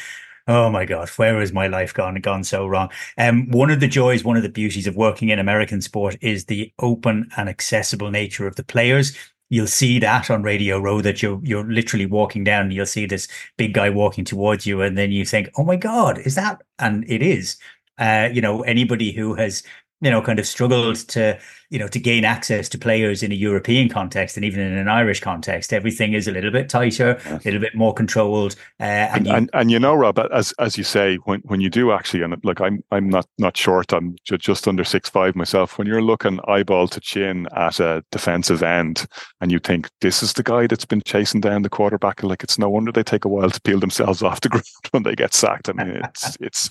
oh 0.46 0.68
my 0.70 0.84
god 0.84 1.08
where 1.10 1.40
has 1.40 1.52
my 1.52 1.66
life 1.66 1.94
gone 1.94 2.14
gone 2.16 2.44
so 2.44 2.66
wrong? 2.66 2.88
Um 3.18 3.50
one 3.50 3.70
of 3.70 3.80
the 3.80 3.88
joys 3.88 4.24
one 4.24 4.36
of 4.36 4.42
the 4.42 4.48
beauties 4.48 4.86
of 4.86 4.96
working 4.96 5.28
in 5.30 5.38
american 5.38 5.80
sport 5.80 6.16
is 6.20 6.44
the 6.46 6.72
open 6.78 7.28
and 7.36 7.48
accessible 7.48 8.10
nature 8.10 8.46
of 8.46 8.56
the 8.56 8.64
players. 8.64 9.16
You'll 9.50 9.66
see 9.66 9.98
that 10.00 10.30
on 10.30 10.42
radio 10.42 10.78
row 10.78 11.00
that 11.02 11.22
you're 11.22 11.40
you're 11.44 11.64
literally 11.70 12.06
walking 12.06 12.44
down 12.44 12.64
and 12.64 12.72
you'll 12.72 12.86
see 12.86 13.06
this 13.06 13.28
big 13.56 13.74
guy 13.74 13.90
walking 13.90 14.24
towards 14.24 14.66
you 14.66 14.82
and 14.82 14.98
then 14.98 15.12
you 15.12 15.24
think 15.24 15.50
oh 15.56 15.64
my 15.64 15.76
god 15.76 16.18
is 16.18 16.34
that? 16.34 16.62
And 16.78 17.04
it 17.10 17.22
is. 17.22 17.56
Uh, 17.96 18.28
you 18.32 18.40
know 18.40 18.62
anybody 18.62 19.12
who 19.12 19.34
has 19.34 19.62
you 20.00 20.10
know, 20.10 20.20
kind 20.20 20.38
of 20.38 20.46
struggled 20.46 20.96
to, 20.96 21.38
you 21.70 21.78
know, 21.78 21.88
to 21.88 21.98
gain 21.98 22.24
access 22.24 22.68
to 22.68 22.78
players 22.78 23.22
in 23.22 23.32
a 23.32 23.34
European 23.34 23.88
context 23.88 24.36
and 24.36 24.44
even 24.44 24.60
in 24.60 24.76
an 24.76 24.88
Irish 24.88 25.20
context. 25.20 25.72
Everything 25.72 26.12
is 26.12 26.28
a 26.28 26.32
little 26.32 26.50
bit 26.50 26.68
tighter, 26.68 27.18
a 27.26 27.40
little 27.44 27.60
bit 27.60 27.74
more 27.74 27.94
controlled. 27.94 28.54
Uh, 28.80 28.84
and, 28.84 29.16
and, 29.16 29.26
you, 29.26 29.32
and, 29.32 29.50
and, 29.54 29.70
you 29.70 29.78
know, 29.78 29.94
Rob, 29.94 30.18
as 30.32 30.52
as 30.58 30.76
you 30.76 30.84
say, 30.84 31.16
when, 31.24 31.40
when 31.44 31.60
you 31.60 31.70
do 31.70 31.92
actually, 31.92 32.22
and 32.22 32.36
look, 32.44 32.60
I'm 32.60 32.82
I'm 32.90 33.08
not 33.08 33.26
not 33.38 33.56
short, 33.56 33.92
I'm 33.92 34.16
just 34.24 34.68
under 34.68 34.84
six 34.84 35.08
five 35.08 35.34
myself. 35.36 35.78
When 35.78 35.86
you're 35.86 36.02
looking 36.02 36.38
eyeball 36.46 36.88
to 36.88 37.00
chin 37.00 37.48
at 37.56 37.80
a 37.80 38.04
defensive 38.10 38.62
end, 38.62 39.06
and 39.40 39.50
you 39.50 39.58
think 39.58 39.88
this 40.00 40.22
is 40.22 40.34
the 40.34 40.42
guy 40.42 40.66
that's 40.66 40.84
been 40.84 41.02
chasing 41.06 41.40
down 41.40 41.62
the 41.62 41.70
quarterback, 41.70 42.22
like 42.22 42.42
it's 42.42 42.58
no 42.58 42.68
wonder 42.68 42.92
they 42.92 43.02
take 43.02 43.24
a 43.24 43.28
while 43.28 43.50
to 43.50 43.60
peel 43.62 43.80
themselves 43.80 44.22
off 44.24 44.40
the 44.40 44.48
ground 44.48 44.64
when 44.90 45.04
they 45.04 45.14
get 45.14 45.32
sacked. 45.32 45.68
I 45.68 45.72
mean, 45.72 46.02
it's 46.04 46.36
it's 46.40 46.70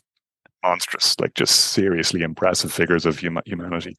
monstrous, 0.64 1.20
like 1.20 1.34
just 1.34 1.56
seriously 1.74 2.22
impressive 2.22 2.72
figures 2.72 3.06
of 3.06 3.20
hum- 3.20 3.42
humanity. 3.46 3.98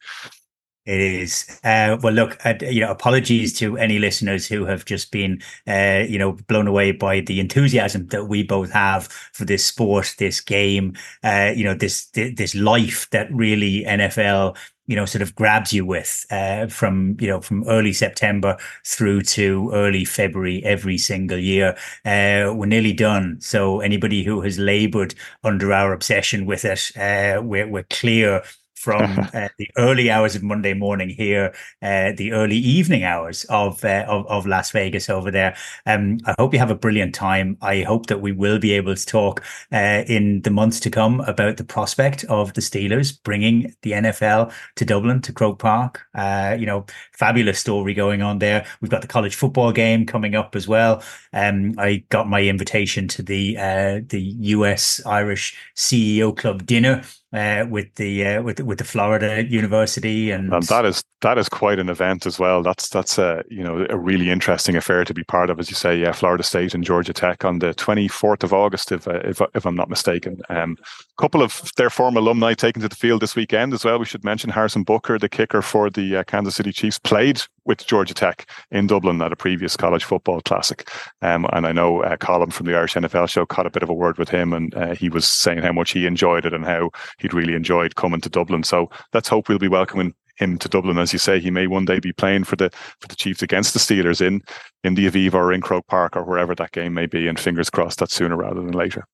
It 0.87 1.01
is. 1.01 1.47
Uh, 1.65 1.97
well, 2.03 2.13
look, 2.13 2.37
uh, 2.45 2.53
you 2.61 2.81
know, 2.81 2.91
apologies 2.91 3.55
to 3.59 3.79
any 3.79 3.99
listeners 3.99 4.47
who 4.47 4.67
have 4.67 4.85
just 4.85 5.11
been, 5.11 5.41
uh, 5.67 6.05
you 6.07 6.19
know, 6.19 6.33
blown 6.47 6.67
away 6.67 6.93
by 6.93 7.21
the 7.21 7.41
enthusiasm 7.41 8.07
that 8.09 8.27
we 8.27 8.43
both 8.43 8.71
have 8.71 9.07
for 9.07 9.47
this 9.47 9.65
sport, 9.65 10.15
this 10.19 10.43
game, 10.43 10.95
uh, 11.23 11.53
you 11.57 11.65
know, 11.65 11.73
this 11.73 12.07
this 12.13 12.55
life 12.55 13.09
that 13.11 13.33
really 13.33 13.85
NFL 13.85 14.57
you 14.87 14.97
know 14.97 15.07
sort 15.07 15.23
of 15.23 15.35
grabs 15.35 15.73
you 15.73 15.87
with 15.87 16.27
uh, 16.31 16.67
from 16.67 17.17
you 17.19 17.29
know 17.29 17.41
from 17.41 17.65
early 17.69 17.93
September 17.93 18.57
through 18.85 19.23
to 19.23 19.71
early 19.73 20.05
February 20.05 20.63
every 20.65 20.99
single 20.99 21.39
year. 21.39 21.71
Uh, 22.05 22.53
we're 22.55 22.67
nearly 22.67 22.93
done, 22.93 23.41
so 23.41 23.81
anybody 23.81 24.23
who 24.23 24.43
has 24.43 24.59
laboured 24.59 25.15
under 25.43 25.73
our 25.73 25.93
obsession 25.95 26.45
with 26.45 26.65
it, 26.65 26.93
uh, 26.99 27.41
we're 27.43 27.67
we're 27.67 27.85
clear 27.85 28.43
from 28.85 29.19
uh, 29.35 29.49
the 29.59 29.69
early 29.79 30.11
hours 30.11 30.37
of 30.37 30.43
Monday 30.43 30.75
morning 30.75 31.09
here, 31.09 31.55
uh, 31.83 32.13
the 32.17 32.33
early 32.33 32.57
evening 32.57 33.03
hours 33.03 33.45
of, 33.45 33.83
uh, 33.85 34.05
of, 34.07 34.27
of 34.27 34.47
Las 34.47 34.71
Vegas 34.71 35.09
over 35.09 35.31
there. 35.31 35.57
Um, 35.87 36.19
I 36.27 36.35
hope 36.39 36.53
you 36.53 36.59
have 36.59 36.71
a 36.71 36.77
brilliant 36.77 37.15
time. 37.15 37.57
I 37.63 37.83
hope 37.83 38.07
that 38.07 38.21
we 38.21 38.31
will 38.31 38.59
be 38.59 38.73
able 38.73 38.95
to 38.95 39.07
talk 39.07 39.43
uh, 39.73 40.05
in 40.07 40.43
the 40.43 40.51
months 40.51 40.79
to 40.81 40.91
come 40.91 41.21
about 41.21 41.57
the 41.57 41.65
prospect 41.65 42.25
of 42.25 42.53
the 42.53 42.61
Steelers 42.61 43.19
bringing 43.25 43.75
the 43.83 43.93
NFL 43.93 44.53
to 44.77 44.85
Dublin 44.85 45.23
to 45.23 45.33
Croke 45.33 45.59
Park. 45.59 46.03
Uh, 46.15 46.57
you 46.59 46.67
know, 46.67 46.85
fabulous 47.13 47.59
story 47.59 47.95
going 47.95 48.21
on 48.21 48.39
there. 48.39 48.67
We've 48.81 48.91
got 48.91 49.01
the 49.01 49.09
college 49.09 49.35
football 49.35 49.73
game 49.73 50.05
coming 50.05 50.35
up 50.35 50.55
as 50.55 50.69
well. 50.69 51.03
Um, 51.33 51.75
I 51.79 52.05
got 52.11 52.29
my 52.29 52.43
invitation 52.43 53.09
to 53.09 53.23
the 53.23 53.57
uh, 53.57 54.01
the 54.07 54.21
US 54.21 55.01
Irish 55.07 55.57
CEO 55.75 56.37
Club 56.37 56.67
dinner 56.67 57.03
uh, 57.35 57.67
with 57.69 57.93
the 57.97 58.25
uh, 58.25 58.43
with 58.43 58.61
with 58.61 58.79
the 58.79 58.85
Florida 58.85 59.45
University, 59.45 60.31
and... 60.31 60.53
and 60.53 60.63
that 60.65 60.85
is 60.85 61.03
that 61.21 61.37
is 61.37 61.49
quite 61.49 61.81
an 61.81 61.89
event 61.89 62.27
as 62.27 62.39
well. 62.39 62.63
That's 62.63 62.89
that's 62.89 63.19
a 63.19 63.43
you 63.51 63.65
know 63.65 63.87
a 63.91 63.99
really 63.99 64.31
interesting 64.31 64.77
affair 64.77 65.05
to 65.05 65.13
be 65.13 65.25
part 65.25 65.51
of, 65.51 65.59
as 65.59 65.69
you 65.69 65.75
say. 65.75 65.99
Yeah, 65.99 66.13
Florida 66.13 66.45
State 66.45 66.75
and 66.75 66.85
Georgia 66.85 67.13
Tech 67.13 67.45
on 67.45 67.59
the 67.59 67.75
twenty 67.75 68.07
fourth 68.07 68.45
of 68.45 68.53
August, 68.53 68.93
if 68.93 69.09
uh, 69.09 69.21
if 69.25 69.43
if 69.55 69.67
I'm 69.67 69.75
not 69.75 69.91
mistaken. 69.91 70.41
Um, 70.49 70.77
a 70.81 71.21
couple 71.21 71.43
of 71.43 71.73
their 71.77 71.91
former 71.91 72.21
alumni 72.21 72.55
taken 72.55 72.83
to 72.83 72.89
the 72.89 72.97
field 72.97 73.21
this 73.21 73.35
weekend 73.35 73.75
as 73.75 73.85
well. 73.85 73.99
We 73.99 74.05
should 74.05 74.25
mention 74.25 74.51
Harrison 74.51 74.85
Butker, 74.85 75.19
the 75.19 75.29
kicker 75.29 75.61
for 75.61 75.91
the 75.91 76.19
uh, 76.19 76.25
Kansas 76.25 76.55
City 76.55 76.73
Chiefs, 76.73 77.01
played 77.01 77.43
with 77.65 77.87
Georgia 77.87 78.15
Tech 78.15 78.49
in 78.71 78.87
Dublin 78.87 79.21
at 79.23 79.33
a 79.33 79.37
previous 79.37 79.77
college 79.77 80.05
football 80.05 80.41
classic. 80.41 80.89
Um, 81.23 81.47
and 81.53 81.67
I 81.67 81.73
know 81.73 82.03
uh, 82.03 82.17
Colin 82.17 82.51
from 82.51 82.67
the 82.67 82.77
Irish 82.77 82.95
NFL 82.95 83.29
show 83.29 83.47
caught 83.47 83.67
a 83.67 83.71
bit 83.71 83.83
of 83.83 83.91
a 83.91 83.95
word 83.95 84.19
with 84.19 84.29
him, 84.29 84.53
and 84.53 84.75
uh, 84.75 84.95
he 84.95 85.09
was 85.09 85.27
saying 85.27 85.59
how 85.59 85.73
much 85.73 85.93
he 85.93 86.07
enjoyed 86.07 86.47
it 86.47 86.53
and 86.53 86.65
how 86.65 86.91
he'd 87.19 87.35
really 87.35 87.55
enjoyed 87.55 87.97
coming 87.97 88.21
to 88.21 88.29
Dublin. 88.29 88.63
So 88.63 88.91
let's 89.13 89.29
hope 89.29 89.49
we'll 89.49 89.59
be 89.59 89.69
welcoming 89.69 90.15
him 90.37 90.59
to 90.59 90.69
Dublin. 90.69 90.99
As 90.99 91.13
you 91.13 91.19
say, 91.19 91.41
he 91.41 91.51
may 91.51 91.67
one 91.67 91.85
day 91.85 92.01
be 92.01 92.13
playing 92.13 92.45
for 92.45 92.57
the 92.57 92.71
for 93.01 93.09
the 93.09 93.17
Chiefs 93.17 93.43
against 93.43 93.73
the 93.73 93.81
Steelers 93.81 94.21
in 94.21 94.43
in 94.83 94.95
the 94.95 95.09
Aviva 95.09 95.35
or 95.35 95.53
in 95.53 95.61
Croke 95.61 95.87
Park 95.87 96.17
or 96.17 96.25
wherever 96.25 96.55
that 96.55 96.73
game 96.73 96.95
may 96.95 97.07
be. 97.07 97.29
And 97.29 97.39
fingers 97.39 97.71
crossed 97.71 98.01
that 98.01 98.11
sooner 98.11 98.37
rather 98.37 98.61
than 98.61 98.73
later. 98.73 99.07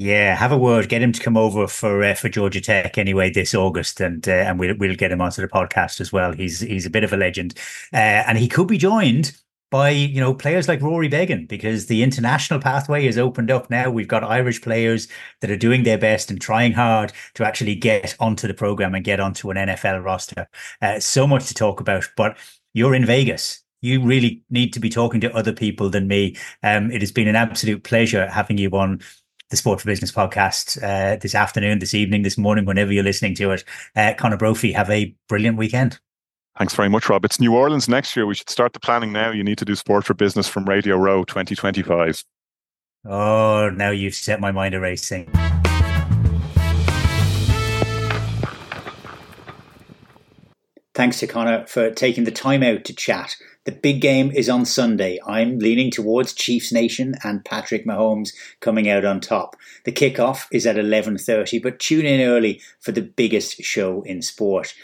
Yeah, 0.00 0.34
have 0.34 0.50
a 0.50 0.56
word. 0.56 0.88
Get 0.88 1.02
him 1.02 1.12
to 1.12 1.20
come 1.20 1.36
over 1.36 1.66
for 1.66 2.02
uh, 2.02 2.14
for 2.14 2.30
Georgia 2.30 2.62
Tech 2.62 2.96
anyway 2.96 3.28
this 3.28 3.54
August, 3.54 4.00
and 4.00 4.26
uh, 4.26 4.32
and 4.32 4.58
we'll 4.58 4.74
we'll 4.78 4.94
get 4.94 5.12
him 5.12 5.20
onto 5.20 5.42
the 5.42 5.48
podcast 5.48 6.00
as 6.00 6.10
well. 6.10 6.32
He's 6.32 6.60
he's 6.60 6.86
a 6.86 6.90
bit 6.90 7.04
of 7.04 7.12
a 7.12 7.18
legend, 7.18 7.52
uh, 7.92 8.24
and 8.26 8.38
he 8.38 8.48
could 8.48 8.66
be 8.66 8.78
joined 8.78 9.36
by 9.70 9.90
you 9.90 10.18
know 10.18 10.32
players 10.32 10.68
like 10.68 10.80
Rory 10.80 11.08
Beggan 11.08 11.44
because 11.44 11.84
the 11.84 12.02
international 12.02 12.60
pathway 12.60 13.06
is 13.06 13.18
opened 13.18 13.50
up 13.50 13.68
now. 13.68 13.90
We've 13.90 14.08
got 14.08 14.24
Irish 14.24 14.62
players 14.62 15.06
that 15.42 15.50
are 15.50 15.56
doing 15.56 15.82
their 15.82 15.98
best 15.98 16.30
and 16.30 16.40
trying 16.40 16.72
hard 16.72 17.12
to 17.34 17.44
actually 17.44 17.74
get 17.74 18.16
onto 18.18 18.48
the 18.48 18.54
program 18.54 18.94
and 18.94 19.04
get 19.04 19.20
onto 19.20 19.50
an 19.50 19.58
NFL 19.58 20.02
roster. 20.02 20.48
Uh, 20.80 20.98
so 20.98 21.26
much 21.26 21.46
to 21.48 21.54
talk 21.54 21.78
about, 21.78 22.08
but 22.16 22.38
you're 22.72 22.94
in 22.94 23.04
Vegas 23.04 23.62
you 23.82 24.02
really 24.02 24.42
need 24.50 24.72
to 24.74 24.80
be 24.80 24.90
talking 24.90 25.20
to 25.22 25.34
other 25.34 25.52
people 25.52 25.88
than 25.88 26.06
me. 26.06 26.36
Um, 26.62 26.90
it 26.90 27.00
has 27.00 27.12
been 27.12 27.28
an 27.28 27.36
absolute 27.36 27.82
pleasure 27.82 28.28
having 28.28 28.58
you 28.58 28.70
on 28.70 29.00
the 29.50 29.56
Sport 29.56 29.80
for 29.80 29.86
Business 29.86 30.12
podcast 30.12 30.82
uh, 30.82 31.16
this 31.16 31.34
afternoon, 31.34 31.80
this 31.80 31.92
evening, 31.92 32.22
this 32.22 32.38
morning, 32.38 32.64
whenever 32.64 32.92
you're 32.92 33.04
listening 33.04 33.34
to 33.34 33.50
it. 33.50 33.64
Uh, 33.96 34.14
Conor 34.16 34.36
Brophy, 34.36 34.72
have 34.72 34.88
a 34.90 35.14
brilliant 35.28 35.58
weekend. 35.58 35.98
Thanks 36.58 36.74
very 36.74 36.88
much, 36.88 37.08
Rob. 37.08 37.24
It's 37.24 37.40
New 37.40 37.54
Orleans 37.54 37.88
next 37.88 38.14
year. 38.14 38.26
We 38.26 38.34
should 38.34 38.50
start 38.50 38.72
the 38.72 38.80
planning 38.80 39.12
now. 39.12 39.30
You 39.30 39.44
need 39.44 39.58
to 39.58 39.64
do 39.64 39.74
Sport 39.74 40.04
for 40.04 40.14
Business 40.14 40.48
from 40.48 40.64
Radio 40.66 40.96
Row 40.96 41.24
2025. 41.24 42.24
Oh, 43.06 43.70
now 43.70 43.90
you've 43.90 44.14
set 44.14 44.40
my 44.40 44.52
mind 44.52 44.74
a 44.74 44.80
racing. 44.80 45.30
Thanks 50.94 51.18
to 51.20 51.26
Conor 51.26 51.66
for 51.66 51.90
taking 51.90 52.24
the 52.24 52.30
time 52.30 52.62
out 52.62 52.84
to 52.84 52.92
chat 52.92 53.36
the 53.64 53.72
big 53.72 54.00
game 54.00 54.30
is 54.30 54.48
on 54.48 54.64
Sunday. 54.64 55.18
I'm 55.26 55.58
leaning 55.58 55.90
towards 55.90 56.32
Chiefs 56.32 56.72
Nation 56.72 57.14
and 57.22 57.44
Patrick 57.44 57.86
Mahomes 57.86 58.32
coming 58.60 58.88
out 58.88 59.04
on 59.04 59.20
top. 59.20 59.56
The 59.84 59.92
kickoff 59.92 60.46
is 60.50 60.66
at 60.66 60.76
11:30, 60.76 61.62
but 61.62 61.78
tune 61.78 62.06
in 62.06 62.26
early 62.26 62.60
for 62.78 62.92
the 62.92 63.02
biggest 63.02 63.62
show 63.62 64.02
in 64.02 64.22
sport. 64.22 64.74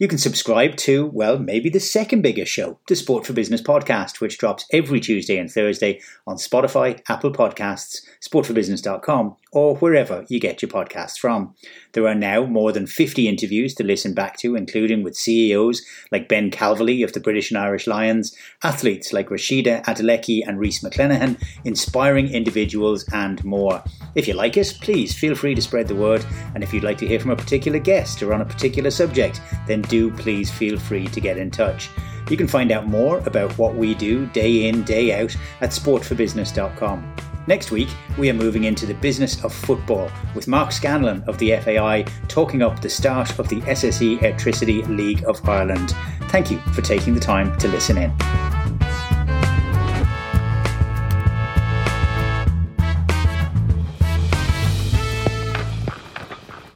You 0.00 0.08
can 0.08 0.16
subscribe 0.16 0.76
to, 0.76 1.04
well, 1.12 1.38
maybe 1.38 1.68
the 1.68 1.78
second 1.78 2.22
biggest 2.22 2.50
show, 2.50 2.78
the 2.88 2.96
Sport 2.96 3.26
for 3.26 3.34
Business 3.34 3.60
podcast, 3.60 4.18
which 4.18 4.38
drops 4.38 4.64
every 4.72 4.98
Tuesday 4.98 5.36
and 5.36 5.52
Thursday 5.52 6.00
on 6.26 6.36
Spotify, 6.36 7.02
Apple 7.06 7.32
Podcasts, 7.32 8.00
sportforbusiness.com, 8.26 9.36
or 9.52 9.76
wherever 9.76 10.24
you 10.28 10.40
get 10.40 10.62
your 10.62 10.70
podcasts 10.70 11.18
from. 11.18 11.54
There 11.92 12.06
are 12.06 12.14
now 12.14 12.46
more 12.46 12.72
than 12.72 12.86
50 12.86 13.28
interviews 13.28 13.74
to 13.74 13.84
listen 13.84 14.14
back 14.14 14.38
to, 14.38 14.54
including 14.54 15.02
with 15.02 15.16
CEOs 15.16 15.82
like 16.12 16.28
Ben 16.28 16.50
Calverley 16.50 17.02
of 17.02 17.12
the 17.12 17.20
British 17.20 17.50
and 17.50 17.58
Irish 17.58 17.86
Lions, 17.86 18.36
athletes 18.62 19.12
like 19.12 19.28
Rhasidat 19.28 19.84
Adeleke 19.84 20.42
and 20.46 20.58
Rhys 20.58 20.80
McClenaghan, 20.80 21.42
inspiring 21.64 22.28
individuals, 22.28 23.04
and 23.12 23.42
more. 23.44 23.82
If 24.14 24.28
you 24.28 24.34
like 24.34 24.56
it, 24.56 24.78
please 24.80 25.14
feel 25.14 25.34
free 25.34 25.54
to 25.54 25.62
spread 25.62 25.88
the 25.88 25.94
word, 25.94 26.24
and 26.54 26.62
if 26.62 26.72
you'd 26.72 26.84
like 26.84 26.98
to 26.98 27.06
hear 27.08 27.20
from 27.20 27.30
a 27.30 27.36
particular 27.36 27.78
guest 27.78 28.22
or 28.22 28.32
on 28.32 28.40
a 28.40 28.46
particular 28.46 28.90
subject, 28.90 29.40
then 29.66 29.82
do 29.82 30.10
please 30.12 30.50
feel 30.50 30.78
free 30.78 31.06
to 31.08 31.20
get 31.20 31.38
in 31.38 31.50
touch. 31.50 31.90
You 32.30 32.36
can 32.36 32.46
find 32.46 32.70
out 32.70 32.86
more 32.86 33.18
about 33.26 33.56
what 33.58 33.74
we 33.74 33.94
do 33.94 34.26
day 34.26 34.68
in, 34.68 34.84
day 34.84 35.20
out 35.20 35.36
at 35.60 35.70
sportforbusiness.com. 35.70 37.29
Next 37.46 37.70
week, 37.70 37.88
we 38.18 38.28
are 38.28 38.34
moving 38.34 38.64
into 38.64 38.86
the 38.86 38.94
business 38.94 39.42
of 39.44 39.52
football 39.52 40.10
with 40.34 40.46
Mark 40.46 40.72
Scanlon 40.72 41.22
of 41.26 41.38
the 41.38 41.56
FAI 41.56 42.04
talking 42.28 42.62
up 42.62 42.80
the 42.80 42.90
start 42.90 43.38
of 43.38 43.48
the 43.48 43.60
SSE 43.62 44.18
Airtricity 44.18 44.86
League 44.88 45.24
of 45.24 45.46
Ireland. 45.48 45.94
Thank 46.28 46.50
you 46.50 46.58
for 46.74 46.82
taking 46.82 47.14
the 47.14 47.20
time 47.20 47.56
to 47.58 47.68
listen 47.68 47.98
in. 47.98 48.59